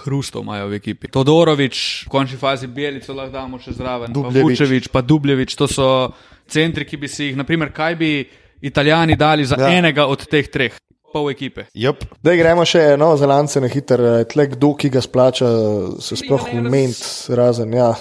[0.04, 1.08] hrustov imajo v ekipi.
[1.12, 4.44] Todorovič, v končni fazi Bjelico lahko damo še zraven, pa Dubljevič.
[4.46, 5.88] Vučevič, pa Dubljevič, to so
[6.48, 8.12] centri, ki bi si jih, naprimer, kaj bi
[8.62, 9.70] Italijani dali za Ja.
[9.72, 10.74] enega od teh treh,
[11.14, 11.66] pol ekipe.
[11.74, 12.06] Yep.
[12.22, 15.48] Da gremo še eno zelance na hiter, tle kdo, ki ga splača,
[16.00, 17.74] se sploh ment razen.
[17.74, 17.96] Ja.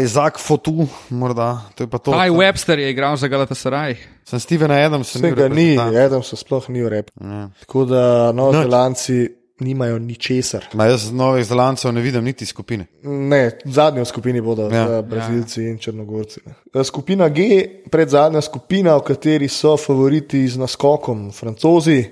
[0.00, 2.12] Isaac Fotu, morda, to je pa to.
[2.16, 3.98] Kaj Webster je igral za Galatasaray?
[4.24, 7.10] Sem Steven Adams, sem Vsega ni, Adam se sploh ni urep.
[7.20, 7.50] Ja.
[7.60, 9.28] Tako da novozelanci
[9.64, 10.66] nimajo ničesar.
[10.76, 12.86] Ma jaz novih zelancev ne vidim niti skupine.
[13.02, 14.84] Ne, zadnji v skupini bodo Ja.
[14.90, 15.02] ja.
[15.02, 15.70] Brazilci ja.
[15.70, 16.40] in Črnogorci.
[16.46, 16.84] ne.
[16.84, 22.02] Skupina G, predzadnja skupina, v kateri so favoriti z naskokom Francozi,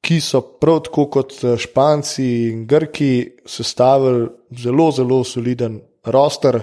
[0.00, 6.60] ki so prav tako kot eh, Španci in Grki sestavili zelo, zelo soliden roster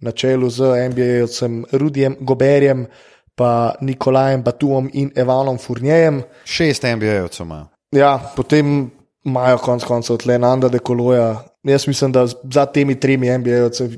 [0.00, 2.86] na čelu z NBA-jevcem Rudijem Goberjem,
[3.34, 6.22] pa Nikolajem Batuom in Evanom Furnjejem.
[6.44, 7.66] Šest NBA-jevcev imajo.
[7.92, 8.90] Ja, potem
[9.28, 11.44] imajo konec koncev tle Nanda de Koloja.
[11.62, 13.88] Jaz mislim, da za temi tremi NBA-jevci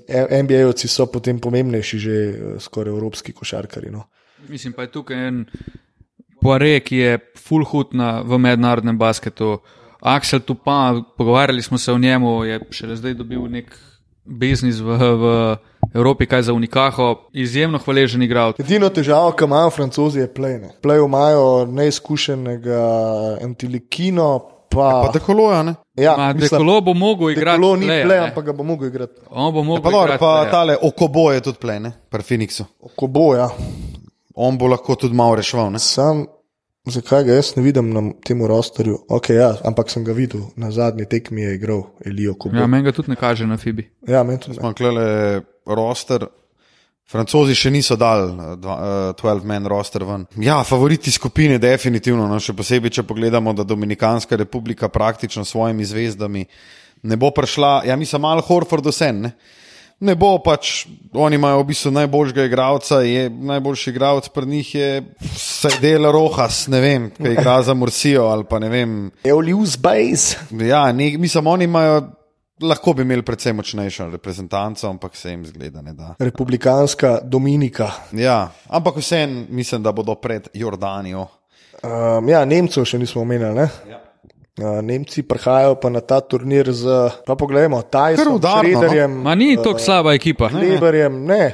[0.43, 3.91] NBA so potem pomembnejši že eh, skoraj evropski košarkari.
[3.91, 4.05] No.
[4.49, 5.45] Mislim pa je tukaj en
[6.41, 9.59] Poire, ki je full hud na, v mednarodnem basketu.
[10.01, 13.77] Aksel Tupan, pogovarjali smo se o njemu, je šele zdaj dobil nek
[14.25, 15.57] biznis v, v
[15.95, 18.61] Evropi, kaj za Unikaho, izjemno hvaležen igralec.
[18.61, 20.61] Edino težavo, ki imajo francozi, je play.
[20.83, 22.81] Play imajo neizkušenega
[23.45, 24.31] Antilikino,
[24.71, 25.75] pa, Pa dekoloja, ne?
[25.97, 27.45] ja, Ma, mislim, Dekolo bo mogel igrati.
[27.53, 28.19] Dekolo ni play, ne.
[28.21, 29.21] ampak ga bo mogel igrati.
[29.31, 30.51] On bo mogel Pa, dobro, igrati pa pleja.
[30.51, 32.65] tale okobo je tudi plene, pri Phoenixu.
[32.97, 33.49] Ko bo, ja.
[34.35, 35.71] On bo lahko tudi malo reševal.
[35.71, 35.79] Ne?
[35.79, 36.25] Sam,
[36.87, 38.99] zakaj ga jaz ne vidim na tem rosterju?
[39.09, 42.57] Okay, ja, ampak sem ga videl na zadnji tekmi, je igral Elijo Kobo.
[42.57, 43.91] Ja, meni ga tudi ne kaže na Fibi.
[44.09, 44.57] ja meni tudi.
[44.57, 44.63] ne.
[44.63, 45.07] Imam klele
[45.67, 46.27] roster.
[47.11, 48.81] Francozi še niso dali eh, dva-
[49.11, 50.27] eh, 12-man roster ven.
[50.39, 52.29] Ja, favoriti skupine, definitivno.
[52.31, 56.45] No, še posebej, če pogledamo, da Dominikanska republika praktično s svojimi zvezdami
[57.03, 57.83] ne bo prišla.
[57.89, 59.25] Ja, mislim, malo Horford dosen.
[59.27, 59.33] Ne?
[60.01, 64.89] ne bo pač, oni imajo v bistvu najboljšega igralca, je najboljši igralec pri njih je
[65.37, 68.95] Sedel Rojas, ne vem, kaj igra za Mursijo ali pa ne vem.
[69.25, 70.33] Eulius Bays.
[70.51, 72.01] Ja, ne, mislim, oni imajo.
[72.63, 76.15] Lahko bi imeli predvsem močnejšo reprezentanco, ampak se jim zgleda, ne da.
[76.19, 77.91] Republikanska Dominika.
[78.13, 81.27] Ja, ampak vseeno mislim, da bodo pred Jordanijo
[81.83, 83.55] Um, ja, Nemcev še nismo omenili.
[83.57, 83.67] Ne?
[83.89, 84.01] Ja.
[84.61, 89.23] Uh, Nemci prihajajo pa na ta turnir z, pa poglejmo, Tysonom, udarno, no.
[89.25, 90.51] Ma ni tako slaba ekipa.
[90.53, 91.45] Leberjem, ne,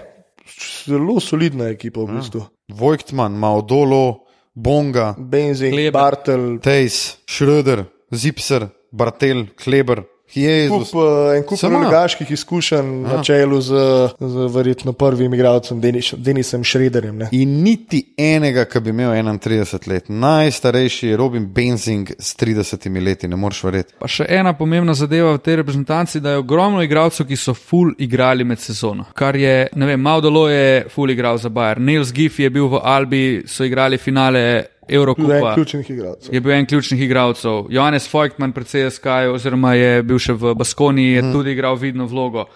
[0.89, 2.43] zelo solidna ekipa v bistvu.
[2.75, 4.27] Vojtman, Maodolo,
[4.57, 5.77] Bonga, Benzin.
[5.95, 10.03] Bartel, Tejs, Schröder, Zipser, Bartel, Kleber,
[10.35, 10.91] Jezus.
[10.91, 13.75] kup, uh, en kup ligaških izkušenj na čelu z,
[14.21, 17.17] z verjetno prvim igralcem Denis, Denisom Šrederjem.
[17.19, 17.29] Ne.
[17.33, 20.09] In niti enega, ki bi imel 31 let.
[20.09, 23.95] Najstarejši je Robin Benzing s 30 leti, ne moreš verjeti.
[23.99, 27.95] Pa še ena pomembna zadeva v tej reprezentanci, da je ogromno igralcev, ki so full
[27.99, 29.09] igrali med sezono.
[29.15, 32.83] Kar je, ne vem, Maudolo je full igral za Bayer, Nils Giff je bil v
[32.83, 36.35] Albi, so igrali finale Igralcev.
[36.35, 37.67] Je bil en ključnih igralcev.
[37.71, 42.47] Johannes Feuchtmann, predvsej SKJ, oziroma je bil še v Baskoniji, je tudi igral vidno vlogo.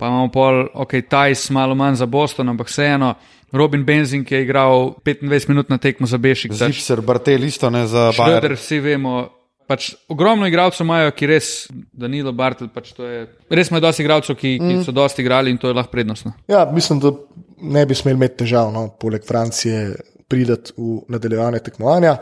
[0.00, 3.14] Pa imamo pol, ok, Tajs, malo manj za Boston, ampak vseeno.
[3.52, 6.52] Robin Benzing je igral 25 minut na tekmo za Bešik.
[6.52, 8.56] Zipser, Bartel isto ne za Šreder, Bayer.
[8.56, 9.28] vsi vemo.
[9.66, 14.38] Pač ogromno igralcev imajo, ki res, Danilo Bartel, pač to je, res imajo dosti igralcev,
[14.38, 16.32] ki, ki so dosti igrali in to je lahko prednostno.
[16.50, 17.12] Ja, mislim, da
[17.60, 19.84] ne bi smeli imeti težav, no, poleg Francije,
[20.30, 22.16] prideti v nadaljevanje tekmovanja.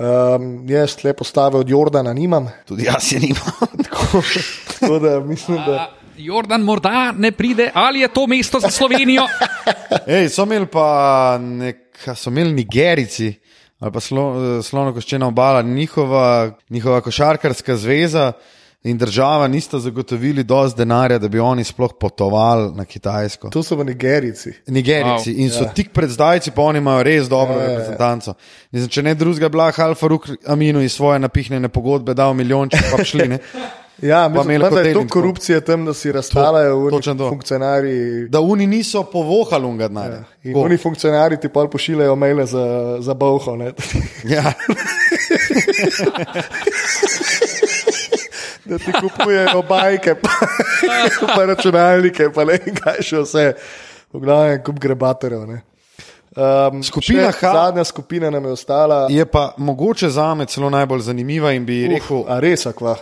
[0.00, 3.52] Um, jaz le postave od Jordana nimam, Tudi jaz je nimam.
[3.84, 4.22] tako,
[4.72, 9.26] tako da mislim, da Jordan morda ne pride, ali je to mesto za Slovenijo?
[10.06, 13.34] Ej, so imeli pa nek, so imeli Nigerici
[13.80, 14.24] ali pa slo,
[14.62, 18.32] slonokoščena obala, njihova, njihova košarkarska zveza
[18.84, 23.48] in država nista zagotovili dovolj denarja, da bi oni sploh potovali na Kitajsko.
[23.50, 24.52] to so v Nigerici.
[24.66, 25.40] Nigerici Wow.
[25.40, 25.72] in so ja.
[25.74, 27.68] tik pred zdajci, pa oni imajo res dobro ja, ja.
[27.68, 28.34] reprezentanco.
[28.70, 33.04] Mislim, če ne drugega, Blah Alfa Ruk Aminu iz svoje napihnjene pogodbe dal milijonček, pa
[33.04, 33.28] šli.
[33.28, 33.38] Ne?
[34.02, 37.28] Ja, mislim, da je to in korupcija tam, da si razstavljajo to.
[37.28, 38.28] funkcionarji.
[38.28, 40.24] Da oni niso povohali unga denarja.
[40.44, 43.56] In oni funkcionarji ti pa pošiljajo maile za, za boho.
[43.56, 43.72] ne.
[44.24, 44.52] Ja.
[48.64, 50.30] Da ti kupujejo bajke, pa,
[51.36, 53.44] pa računalnike, pa ne vem kaj še vse.
[54.12, 55.46] V glavnem, kup grebatorjev.
[55.46, 55.60] ne.
[56.30, 59.06] Um, Skupina H- Zadnja skupina nam je ostala.
[59.10, 62.94] Je pa mogoče za me celo najbolj zanimiva in bi rekel, A res, akva.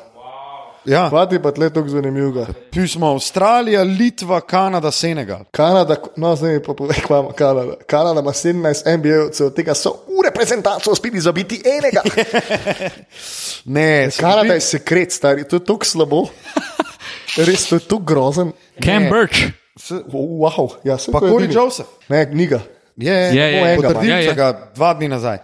[0.85, 2.47] Ja, Hvati pa tle tako zanimivega.
[2.71, 5.45] pismo Avstralija, Litva, Kanada, Senegal.
[5.51, 7.75] Kanada, no zdaj mi pa povej, kva ima Kanada.
[7.87, 8.55] Kanada ima 17
[8.89, 12.03] NBA-ovcev, od tega so v reprezentanco uspeli zabiti enega.
[13.67, 16.25] Ne, Kanada je sekret, stari, to je tako slabo.
[17.39, 18.53] Res, to je tako grozen.
[18.79, 19.11] Cam Ne.
[19.11, 19.53] Birch.
[19.77, 21.55] s- Wow, ja, sem Pa Corey edini.
[21.55, 21.89] Joseph.
[22.09, 22.61] Ne, knjiga.
[22.97, 23.77] Je, Je, je, je.
[23.77, 24.35] potrdili Ja, so je.
[24.35, 25.39] ga dva dni nazaj.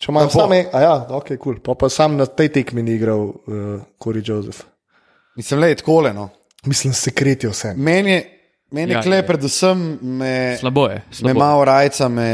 [0.00, 0.28] Če bo.
[0.30, 1.36] same, a ja, ok, kul.
[1.38, 1.56] Cool.
[1.60, 3.34] Pa, pa sam na tej tekmi ni igral uh,
[3.98, 4.62] Corey Joseph.
[5.36, 6.12] Mislim, le je tako le.
[6.12, 6.30] No.
[6.64, 7.74] Mislim, sekret je vse.
[7.76, 8.20] Meni je,
[8.70, 9.26] meni Ja, kle, je.
[9.26, 10.94] predvsem me, Slabo je.
[10.96, 11.38] me Slabo.
[11.38, 12.30] malo rajca, me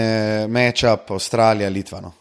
[0.49, 2.01] meča Avstralija, Litva.
[2.01, 2.13] No.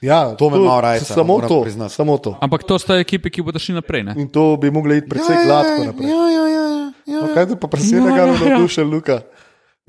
[0.00, 1.94] Ja, To me malo rajca, Samo to, priznati.
[1.94, 2.36] samo to.
[2.40, 4.02] Ampak to sta ekipe, ki bodo šli naprej.
[4.02, 4.14] Ne?
[4.16, 6.08] In to bi mogli iti precej gladko naprej.
[6.08, 7.20] Ja, ja, ja, ja, ja.
[7.20, 8.32] No, kaj te pa Ja, da ja, ja.
[8.50, 9.20] navdušen Luka?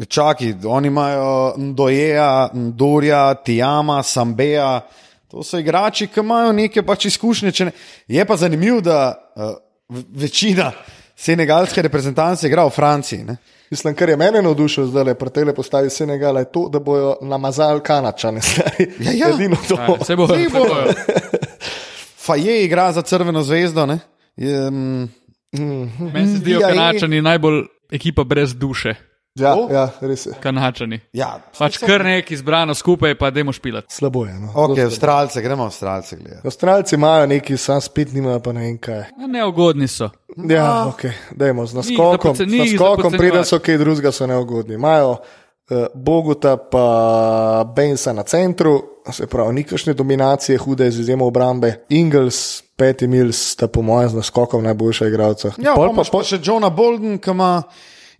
[0.05, 4.81] Čakaj, oni imajo Ndojeja, Ndorja, Tijama, Sambeja.
[5.27, 7.51] To so igrači, ki imajo neke pač izkušnje.
[7.51, 7.71] če Ne...
[8.07, 8.97] Je pa zanimivo, da
[9.35, 9.51] uh,
[10.09, 10.71] večina
[11.15, 13.23] senegalske reprezentance igra v Franciji.
[13.23, 13.37] Ne?
[13.69, 17.81] Mislim, kar je mene navdušilo zdaj, le pretele postavi Senegala, je to, da bojo namazali
[17.81, 18.41] kanačane.
[18.99, 19.29] Ja, ja.
[19.29, 19.75] Edino to.
[19.75, 20.59] Ja, Se bo, Saj se bo.
[20.59, 20.93] bojo.
[22.17, 23.85] Faje igra za Crveno zvezdo.
[23.85, 23.99] ne.
[24.35, 25.09] Je, mm,
[26.13, 26.67] Meni se zdijo je.
[26.67, 28.95] kanačani najbolj ekipa brez duše.
[29.39, 29.67] Ja, To?
[29.71, 30.33] ja, res je.
[30.43, 30.99] Kanačani.
[31.13, 33.87] ja, Pač kar nekaj izbrano skupaj, pa dajmo špilati.
[33.95, 34.33] Slabo je.
[34.33, 34.51] No.
[34.55, 36.47] ok, Zelo Avstralce, gremo Avstralce gledati.
[36.47, 39.05] Avstralci imajo neki, sam spet nimajo pa ne vem kaj.
[39.19, 40.09] Ja, Neugodni so.
[40.49, 42.35] Ja, ok, dajmo z naskokom.
[42.35, 44.75] Z ni za naskokom preden so kaj drugega, so neugodni.
[44.75, 51.85] Imajo uh, Boguta pa Bensa na centru, se pravi, nikašne dominacije, hude z izjemo obrambe.
[51.89, 55.51] Ingles, Peti Mills sta po mojem z naskokom najboljša igralca.
[55.57, 57.63] Ja, pa, pa, pa še Johna Bolden, ki ima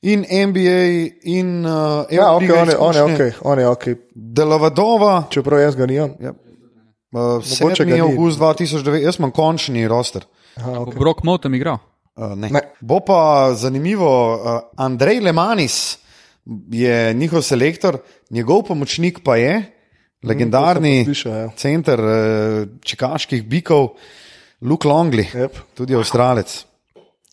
[0.02, 0.82] in NBA,
[1.24, 3.28] in uh, ja, ok, Euroliga on je, on je izkušnje.
[3.28, 3.84] ok, on je ok.
[4.16, 6.16] Delovadova, Čeprav jaz ga nimam.
[6.20, 6.32] ja.
[6.32, 7.96] uh, Mogoče ga 7.
[7.96, 8.02] ni.
[8.02, 10.26] august 2009, jaz imam končni roster.
[10.56, 11.00] Aha, Bo okay.
[11.00, 11.78] Brok Motem igral.
[12.16, 12.50] Uh, ne.
[12.50, 12.62] Ne.
[12.82, 15.98] Bo pa zanimivo, uh, Andrej Lemanis
[16.72, 17.98] je njihov selektor,
[18.30, 19.62] njegov pomočnik pa je
[20.24, 21.50] legendarni to se pa sliši, ja.
[21.58, 23.88] center uh, čikaških bikov,
[24.62, 25.52] Luke Longley, Yep.
[25.74, 26.66] tudi avstralec.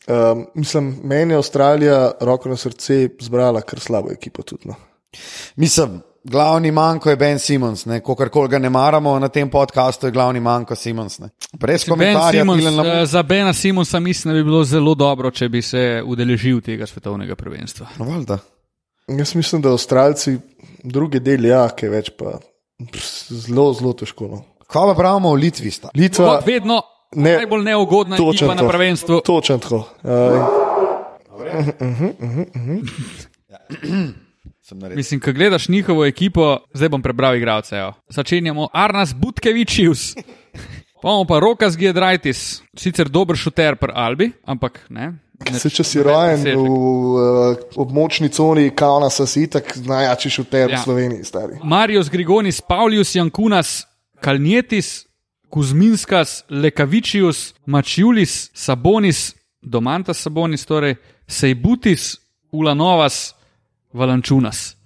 [0.09, 4.43] Um, mislim, meni je Avstralija, roko na srce, zbrala kar slabo ekipo.
[4.43, 4.75] Tudi, no.
[5.57, 10.11] Mislim, glavni manjko je Ben Simons, kako koli ga ne maramo na tem podkastu, je
[10.13, 11.19] glavni manjko Simons.
[11.19, 11.29] Ne.
[11.53, 15.31] Brez Ben komentarja, Simons, Lamont- eh, za Bena Simonsa mislim, da bi bilo zelo dobro,
[15.31, 17.87] če bi se udeležil tega svetovnega prvenstva.
[17.99, 18.39] No, valjda.
[19.09, 20.39] Jaz mislim, da Avstralci,
[20.83, 22.39] drugi del, ja, kaj več pa
[22.93, 24.29] pff, zelo, zelo težko.
[24.29, 24.43] No.
[24.67, 25.71] Kaj pa pravimo o Litvi?
[25.71, 25.89] Sta?
[25.95, 26.83] Litva, Kot vedno
[27.17, 27.31] Ne.
[27.31, 28.69] ne, najbolj neugodna ekipa na to.
[28.69, 29.21] prvenstvu.
[29.21, 29.89] Točno tako.
[30.03, 30.11] Uh,
[34.63, 34.97] Sem naredil.
[34.97, 37.77] Mislim, ko gledaš njihovo ekipo, zdaj bom prebral igralce.
[37.77, 37.93] evo.
[38.09, 40.15] Začenjamo Arnas Butkevičius,
[41.03, 45.13] pa pa Rokas Giedraitis, sicer dober šuter pri Albi, ampak ne.
[45.55, 50.77] Se, če si rojen v uh, območni coni Kaunasa, si tak najjači šuter Ja.
[50.77, 51.61] v Sloveniji, stari.
[51.63, 53.87] Marius Grigonis, Paulius Jankunas,
[54.21, 55.07] Kalnietis,
[55.51, 60.95] Kuzminskas, Lekavičius, Mačiulis, Sabonis, Domantas Sabonis, torej
[61.27, 62.17] Sejbutis,
[62.53, 63.35] Ulanovas,
[63.93, 64.77] Valančunas.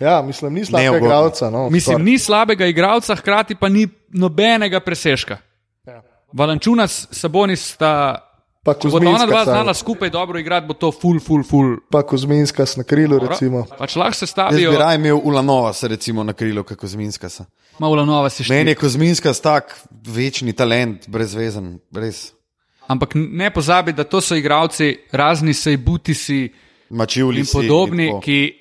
[0.00, 1.06] Ja, mislim, ni slabega Neugodno.
[1.06, 1.50] igralca.
[1.50, 2.04] No, Mislim, skoraj.
[2.04, 5.36] ni slabega igralca, hkrati pa ni nobenega presežka.
[5.86, 6.02] Ja.
[6.32, 8.26] Valančunas, Sabonis sta.
[8.62, 11.78] Pa Če bodo ona dva Kuzminskas, znala skupaj dobro igrati, bo to full, full, full.
[11.90, 13.64] pa Kuzminskas na krilu, recimo.
[13.78, 17.28] Pač lahko se Jaz stavijo, bi raje imel Ulanova, se recimo na krilo, kot Kozminska.
[17.80, 17.82] Se.
[17.82, 18.54] malo Ulanova si še.
[18.54, 19.76] Meni je Kozminska tak
[20.06, 22.32] večni talent, brezvezen, res.
[22.86, 26.52] Ampak ne pozabi, da to so igralci, razni sejbutisi
[26.90, 28.20] Mačivli in podobni, tako.
[28.20, 28.52] ki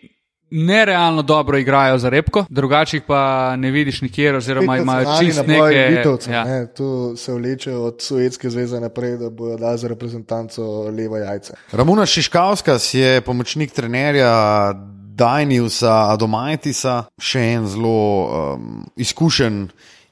[0.51, 5.75] nerealno dobro igrajo za repko, drugačih pa ne vidiš nikjer, oziroma imajo Nacionalni čist naboj
[5.75, 5.95] neke.
[5.97, 6.43] Litovcev, Ja.
[6.43, 11.53] ne, Tu se vleče od Sovjetske zveze naprej, da bojo dali za reprezentanco leva jajca.
[11.71, 14.73] Ramuna Šiškavskas je pomočnik trenerja
[15.19, 19.65] Dajniusa Adomajtisa, še en zelo um, izkušen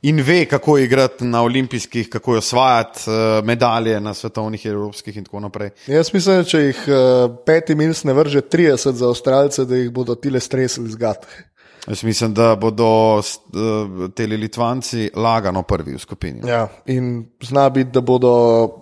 [0.08, 5.40] in ve, kako igrati na olimpijskih, kako osvajati uh, medalje na svetovnih, evropskih in tako
[5.48, 5.72] naprej.
[5.88, 10.16] Jaz mislim, če jih uh, peti mils ne vrže 30 za Avstralce, da jih bodo
[10.16, 11.26] tile stresli zgat.
[11.88, 13.24] Jaz mislim, da bodo uh,
[14.16, 16.50] teli Litvanci lagano prvi v skupini.
[16.50, 18.34] Ja, in zna biti, da bodo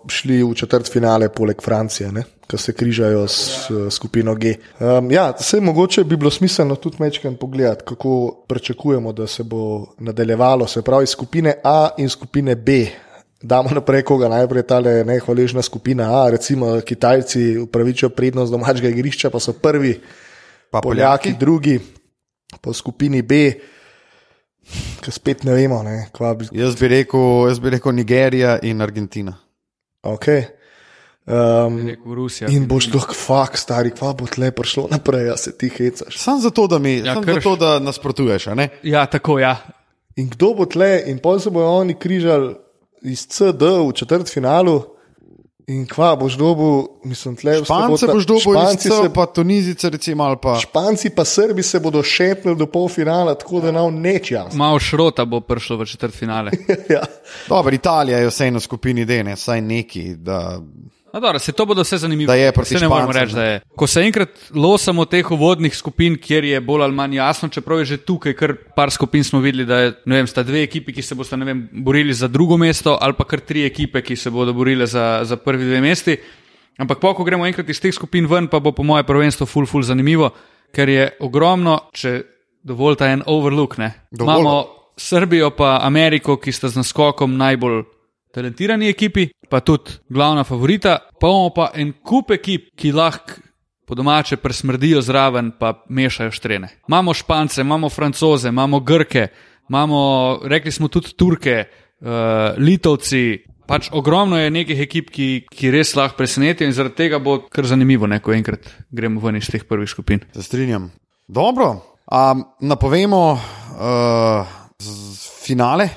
[0.10, 2.10] šli v četrt finale poleg Francije,
[2.47, 4.56] ki se križajo s uh, skupino G.
[4.80, 9.86] Um, ja, se mogoče bi bilo smiselno tudi mečkam pogledati, kako pričakujemo, da se bo
[9.99, 12.86] nadaljevalo, se pravi skupine A in skupine B.
[13.41, 19.39] Damo naprej, koga najprej ta nehvaležna skupina A, recimo Kitajci upravičijo prednost domačega igrišča, pa
[19.39, 19.99] so prvi,
[20.76, 21.80] Pa Poljaki drugi,
[22.62, 23.39] po skupini B,
[25.01, 26.47] ki spet ne vemo, ne, kva bi.
[26.51, 29.36] Jaz bi, rekel, jaz bi rekel Nigerija in Argentina.
[30.03, 30.43] Okay.
[31.26, 32.49] Um, Rekel Rusija.
[32.53, 36.18] in boš lahko, fakt, stari, kva bo tle prišlo naprej, se ti hecaš.
[36.22, 38.47] Sam zato, da, mi, Ja, zato, da nasprotuješ.
[38.47, 38.70] a ne?
[38.84, 39.56] Ja, tako ja.
[40.16, 42.53] In kdo bo tle, in pol se bojo oni križali
[43.01, 44.84] iz CD v četrt finalu,
[45.68, 50.38] in kva boš dobil, mislim, tle Špance boš dobil Španci, se, pa Tunizice, recimo, ali
[50.41, 50.59] pa.
[50.59, 54.57] Španci pa Srbi se bodo šepnili do polfinala, tako da nam neč jasno.
[54.57, 56.51] Malo šrota bo prišlo v četrt finale.
[56.95, 57.01] ja.
[57.49, 60.16] Dobro, Italija je vseeno v skupini D, ne, saj neki.
[60.16, 60.59] Da...
[61.16, 62.28] No, dobro, se to bodo vse zanimivo.
[62.28, 63.59] Da je proti Se ne moremo reči, da je.
[63.76, 67.86] Ko se enkrat losamo teh uvodnih skupin, kjer je bolj ali manj jasno, čeprav je
[67.86, 71.16] že tukaj kar par skupin smo videli, da je, vem, sta dve ekipi, ki se
[71.16, 74.53] boste ne vem, borili za drugo mesto, ali pa kar tri ekipe, ki se bodo
[74.53, 76.18] borile za, za prvi dve mesti.
[76.78, 79.66] Ampak po, ko gremo enkrat iz teh skupin ven, pa bo po mojem prvenstvu full,
[79.66, 80.34] full zanimivo,
[80.76, 82.18] ker je ogromno, če
[82.63, 83.80] dovolite en overlook.
[84.11, 84.41] Dovolj.
[84.41, 84.66] Imamo
[84.97, 87.86] Srbijo pa Ameriko, ki sta z naskokom najbolj
[88.36, 93.42] talentirani ekipi, pa tudi glavna favorita, pa imamo pa en kup ekip, ki lahko
[93.86, 96.70] po domače presmrdijo zraven, pa mešajo štrene.
[96.88, 99.28] Imamo Špance, imamo Francoze, imamo Grke,
[99.70, 101.64] imamo, rekli smo tudi Turke,
[102.02, 102.08] uh,
[102.58, 103.44] Litovci.
[103.66, 107.66] Pač ogromno je nekih ekip, ki, ki res lahko presenetijo in zaradi tega bo kar
[107.66, 110.22] zanimivo, ne, ko enkrat gremo ven iz teh prvih skupin.
[110.34, 110.92] Se strinjam.
[111.28, 111.72] Dobro,
[112.06, 114.58] um, napovemo uh,
[115.46, 115.90] finale,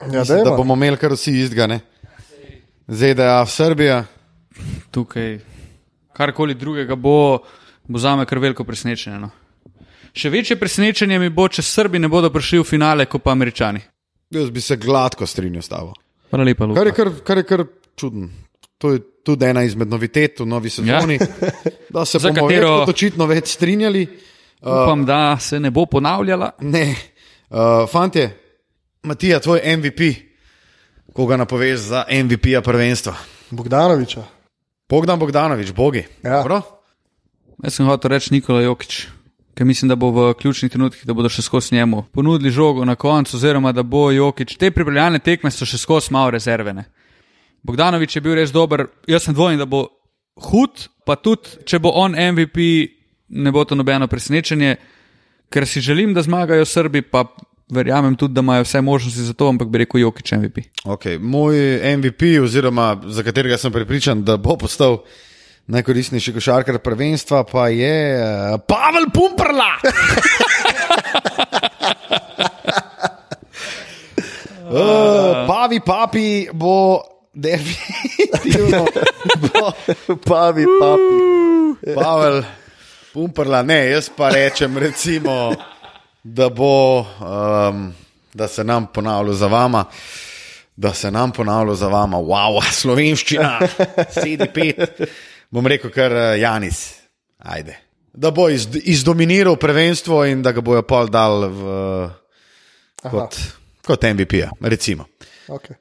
[0.00, 1.66] Ja, Mislim, da bomo imeli kar vsi istega.
[1.66, 1.80] ne.
[2.88, 4.04] ZDA, Srbija.
[4.90, 5.38] tukaj
[6.12, 7.38] karkoli drugega bo,
[7.84, 9.18] bo za me kar veliko presenečenje.
[9.18, 9.30] No.
[10.12, 13.80] Še večje presenečenje mi bo, če Srbi ne bodo prišli v finale, kot pa Američani.
[14.30, 15.92] Jaz bi se gladko strinjal s tabo.
[16.30, 16.80] Hvala lepa, Luka.
[16.80, 17.64] Kar je kar, kar, je kar
[17.96, 18.30] čuden.
[18.78, 21.26] To je tudi ena izmed novitet v novi sezoni, ja.
[21.90, 24.06] da se bomo katero- očitno več strinjali.
[24.60, 26.50] Upam, da se ne bo ponavljala.
[26.60, 26.94] Ne,
[27.50, 28.30] uh, fantje,
[29.08, 30.00] Matija, tvoj MVP,
[31.12, 33.14] koga napoveš za MVP-ja prvenstva?
[33.50, 34.24] Bogdanoviča.
[34.88, 36.04] Bogdan Bogdanovič, bogi.
[36.22, 36.42] Ja.
[36.42, 36.60] Dobro?
[37.64, 39.06] Jaz sem hotel reči Nikola Jokič,
[39.56, 42.94] ker mislim, da bo v ključnih trenutkih, da bodo še skozi njemu ponudili žogo na
[42.94, 44.58] koncu, oziroma da bo Jokič.
[44.60, 46.84] Te pripravljalne tekme so še skozi malo rezervene.
[47.64, 49.86] Bogdanovič je bil res dober, jaz sem dvojen, da bo
[50.50, 52.68] hud, pa tudi, če bo on MVP,
[53.40, 54.76] ne bo to nobeno presenečenje,
[55.48, 57.24] ker si želim, da zmagajo Srbi, pa
[57.70, 60.58] verjamem tudi, da imajo vse možnosti za to, ampak bi rekel Jokič MVP.
[60.84, 61.18] Okay.
[61.18, 65.02] Moj MVP, oziroma za katerega sem prepričan, da bo postal
[65.66, 69.72] najkoristnejši košarkar prvenstva, pa je uh, Pavel Pumprla.
[74.68, 77.02] Uh, pavi, papi bo
[77.34, 78.86] definitivno.
[79.40, 79.72] bo,
[80.24, 81.94] Pavi, papi.
[81.94, 82.42] Pavel,
[83.12, 85.52] pumprla, ne, jaz pa rečem, recimo,
[86.22, 87.94] da bo, um,
[88.34, 89.84] da se nam ponavlja za vama.
[90.76, 93.58] Da se nam ponavlja za vama, wow, slovenščina,
[94.10, 95.02] sedi pet.
[95.50, 96.94] Bom rekel, kar eh, Janis,
[97.38, 97.78] ajde.
[98.12, 101.74] Da bo iz, izdominiral prvenstvo in da ga bojo pol dal v,
[103.02, 103.36] kot,
[103.86, 105.06] kot MVP-ja, recimo.
[105.48, 105.78] Okay.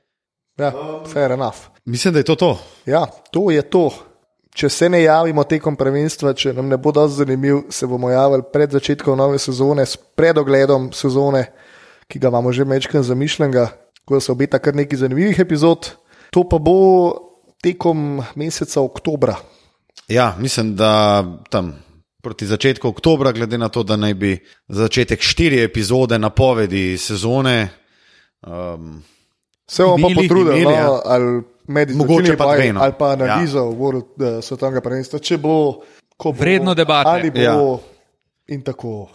[0.57, 0.71] Ja,
[1.13, 1.57] fair enough.
[1.85, 2.59] Mislim, da je to to.
[2.85, 3.89] Ja, to je to.
[4.57, 8.45] Če se ne javimo tekom prvenstva, če nam ne bo dovolj zanimiv, se bomo javili
[8.53, 11.43] pred začetkom nove sezone, s predogledom sezone,
[12.09, 13.67] ki ga imamo že večkrat zamišljenega,
[14.07, 15.91] ko se obeta kar nekaj zanimivih epizod.
[16.33, 16.77] To pa bo
[17.61, 19.35] tekom meseca oktobra.
[20.09, 21.21] Ja, mislim, da
[21.53, 21.75] tam
[22.25, 24.31] proti začetku oktobra, glede na to, da naj bi
[24.67, 27.69] začetek štiri epizode napovedi sezone.
[28.41, 29.03] Um,
[29.67, 30.85] Se bomo pa potrudili, imeli, ja.
[30.85, 32.81] no, ali med Mogoče pa dve, no.
[32.81, 33.63] ali pa analizo ja.
[33.63, 35.57] World, uh, svetovnega prvenstva, če bo,
[36.17, 37.09] ko bo Vredno debate.
[37.09, 37.77] Ali bo Ja.
[38.47, 39.09] in tako.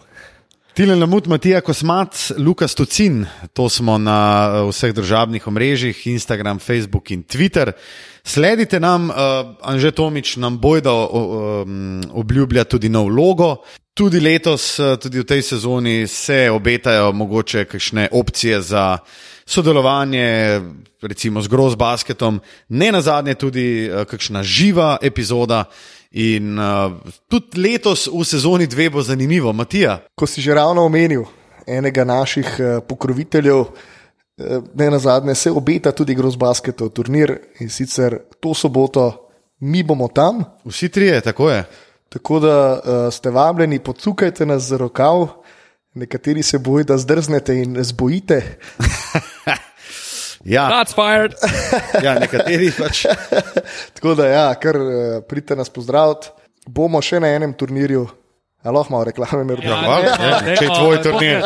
[0.73, 4.17] Tilen Lamut, Matija Kosmac, Lukas Tucin, to smo na
[4.49, 7.71] eh, vseh državnih omrežjih, Instagram, Facebook in Twitter.
[8.23, 9.15] Sledite nam, uh,
[9.61, 13.57] Anže Tomič nam bojda um, obljublja tudi nov logo.
[13.93, 18.97] Tudi letos, eh, tudi v tej sezoni se obetajo mogoče kakšne opcije za
[19.45, 20.61] sodelovanje,
[21.01, 25.65] recimo z Groz Basketom, ne na zadnje tudi uh, kakšna živa epizoda.
[26.11, 26.91] In uh,
[27.29, 29.99] tudi letos v sezoni dve bo zanimivo, Matija.
[30.15, 31.25] Ko si že ravno omenil
[31.67, 33.69] enega naših uh, pokroviteljev, uh,
[34.73, 39.29] ne na zadnje, se obeta tudi Grozbasketov turnir in sicer to soboto,
[39.59, 40.43] mi bomo tam.
[40.65, 41.63] Vsi trije, tako je.
[42.13, 45.27] Tako da uh, ste vabljeni, pocukajte nas za rokav,
[45.93, 48.41] nekateri se bojijo, da zdrznete in zbojite.
[50.45, 51.33] Ja, That's fired.
[52.03, 53.05] ja nekateri pač.
[53.95, 56.33] Tako da, ja, kar uh, pridite nas pozdraviti.
[56.67, 58.03] Bomo še na enem turnirju,
[58.71, 59.57] lahko malo reklame.
[59.63, 60.05] Ja, hvala.
[60.05, 61.41] Ja, če je tvoj turnir.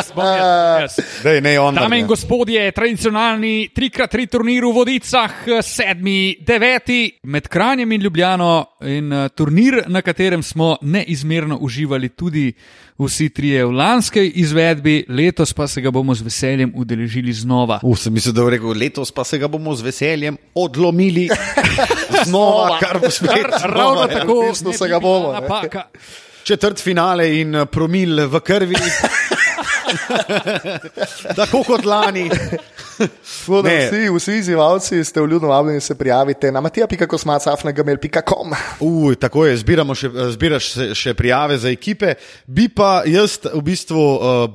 [1.26, 1.76] Dej, ne on.
[1.76, 8.52] Dame in gospodje, tradicionalni 3x3 turnir v Vodicah, sedmi, deveti med Kranjem in Ljubljano,
[8.86, 12.52] in uh, turnir, na katerem smo neizmerno uživali tudi
[12.98, 17.80] vsi trije v lanskej izvedbi, letos pa se ga bomo z veseljem udeležili znova.
[17.84, 21.28] Uf, sem mislil, da bo rekel, letos pa se ga bomo z veseljem odlomili
[22.28, 23.46] znova, kar bo spet.
[23.64, 24.20] Ravno znova, ja.
[24.20, 25.42] tako, ne se ga bomo, ne.
[25.42, 25.90] Napaka.
[26.48, 28.80] Četrt finale in eh, promil v krvi.
[31.40, 32.30] Tako kot lani.
[32.30, 33.70] Tako da.
[33.70, 38.54] Vsi, vsi izzivalci ste vljudno vabljeni, se prijavite na matija.kosmacafnagmail.com.
[38.80, 42.14] Uj, tako je, zbiramo še, zbiraš še, še prijave za ekipe.
[42.46, 44.50] Bi pa jaz v bistvu uh,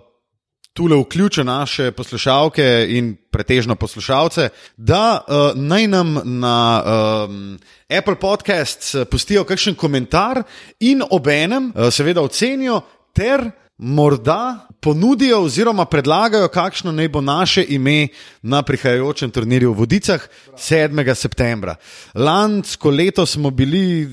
[0.73, 7.59] tule vključil naše poslušalke in pretežno poslušalce, da uh, naj nam na um,
[7.99, 10.43] Apple Podcasts eh, pustijo kakšen komentar
[10.81, 12.81] in obenem uh, seveda ocenijo
[13.13, 18.09] ter morda ponudijo oziroma predlagajo, kakšno naj bo naše ime
[18.43, 21.15] na prihajajočem turnirju v Vodicah 7.
[21.15, 21.75] septembra.
[22.15, 24.09] Lansko leto smo bili,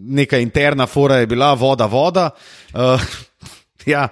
[0.00, 2.30] neka interna fora je bila voda, voda.
[2.74, 3.00] Uh,
[3.86, 4.08] ja,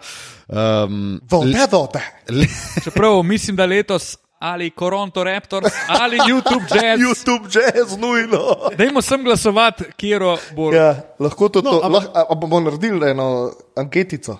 [0.48, 2.00] um, vode.
[2.28, 2.46] le,
[2.84, 7.00] Čeprav mislim, da letos ali Toronto Raptors ali YouTube Jazz.
[7.00, 8.38] YouTube jazz, nujno.
[8.78, 10.22] Dajmo sem glasovati, kjer
[10.52, 10.72] bo.
[10.74, 14.38] Ja, lahko to, No, to ampak- lah, bomo naredili eno anketico.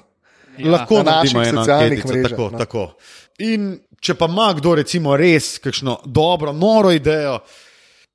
[0.59, 2.59] lahko na naših socialnih mrežah, tako, no.
[2.59, 2.93] tako.
[3.39, 7.39] In če pa ima kdo recimo res kakšno dobro, noro idejo,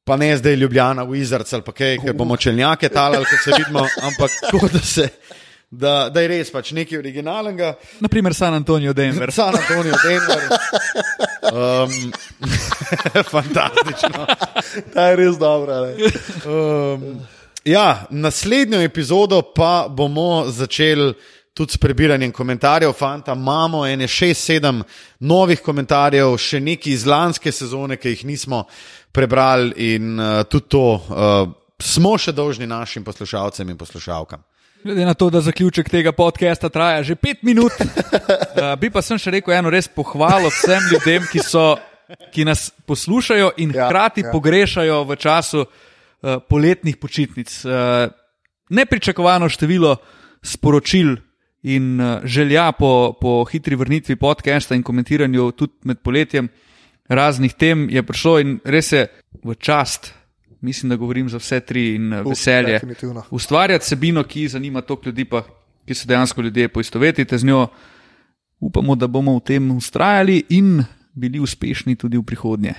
[0.04, 3.80] pa ne zdaj Ljubljana, Wizards ali pa kaj, ker bomo čelnjake talali, ko se vidimo,
[4.02, 5.10] ampak tako, da, se,
[5.72, 7.74] da, da je res pač nekaj originalnega.
[8.04, 9.32] Naprimer San Antonijo, Denver.
[9.40, 10.42] San Antonijo, Denver.
[11.52, 12.12] Um,
[13.36, 14.26] fantastično.
[14.94, 15.82] Ta je res dobra.
[15.86, 16.12] ne.
[16.46, 17.22] Um,
[17.64, 21.14] ja, naslednjo epizodo pa bomo začeli
[21.54, 22.92] tudi s prebiranjem komentarjev.
[22.92, 24.84] Fanta, imamo ene šest, sedem
[25.20, 28.66] novih komentarjev, še neki iz lanske sezone, ki jih nismo
[29.12, 34.44] prebrali, in uh, tudi to uh, smo še dolžni našim poslušalcem in poslušalkam.
[34.84, 39.20] Glede na to, da zaključek tega podcasta traja že pet minut, uh, bi pa sem
[39.22, 41.76] še rekel eno res pohvalo vsem ljudem, ki, so,
[42.34, 44.32] ki nas poslušajo in Ja, hkrati ja.
[44.34, 47.54] pogrešajo v času uh, poletnih počitnic.
[47.66, 48.10] Uh,
[48.74, 49.96] nepričakovano število
[50.42, 51.14] sporočil
[51.62, 56.50] in uh, želja po, po hitri vrnitvi podcasta in komentiranju tudi med poletjem
[57.06, 59.06] raznih tem je prišlo in res je
[59.44, 60.14] v čast.
[60.62, 62.74] Mislim, da govorim za vse tri in uh, veselje.
[62.74, 63.24] definitivno.
[63.32, 65.44] Ustvarjati sebino, ki zanima toliko ljudi, pa
[65.86, 67.68] ki se dejansko ljudje poistovetite z njo.
[68.60, 70.84] Upamo, da bomo v tem ustrajali in
[71.14, 72.74] bili uspešni tudi v prihodnje.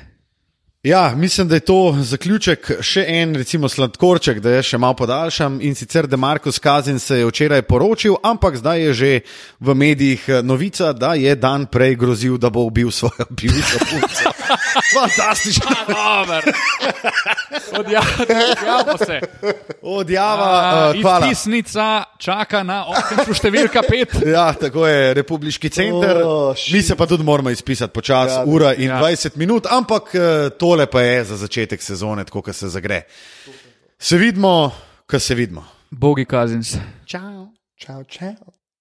[0.82, 2.70] Ja, mislim, da je to zaključek.
[2.82, 5.60] Še en, recimo, sladkorček, da je še malo podaljšam.
[5.62, 9.12] In sicer, da Markus Kazin se je včeraj poročil, ampak zdaj je že
[9.60, 14.34] v medijih eh, novica, da je dan prej grozil, da bo ubil svojo bivšo punco.
[14.94, 15.70] Fantastično.
[17.80, 19.20] Odjavimo se.
[19.82, 21.26] Odjava, uh, hvala.
[21.26, 24.08] Izpisnica čaka na okencu številka pet.
[24.32, 26.22] Ja, tako je, republiški center.
[26.24, 29.00] Oh, Mi se pa tudi moramo izpisati počasi, Ja, ura in ja.
[29.02, 33.02] 20 minut, ampak eh, tole pa je za začetek sezone, tako kot se zagre.
[33.98, 34.70] Se vidimo,
[35.10, 35.66] ko se vidimo.
[35.90, 36.76] Bogi kazins.
[37.06, 37.48] Čau,
[38.08, 38.61] čau.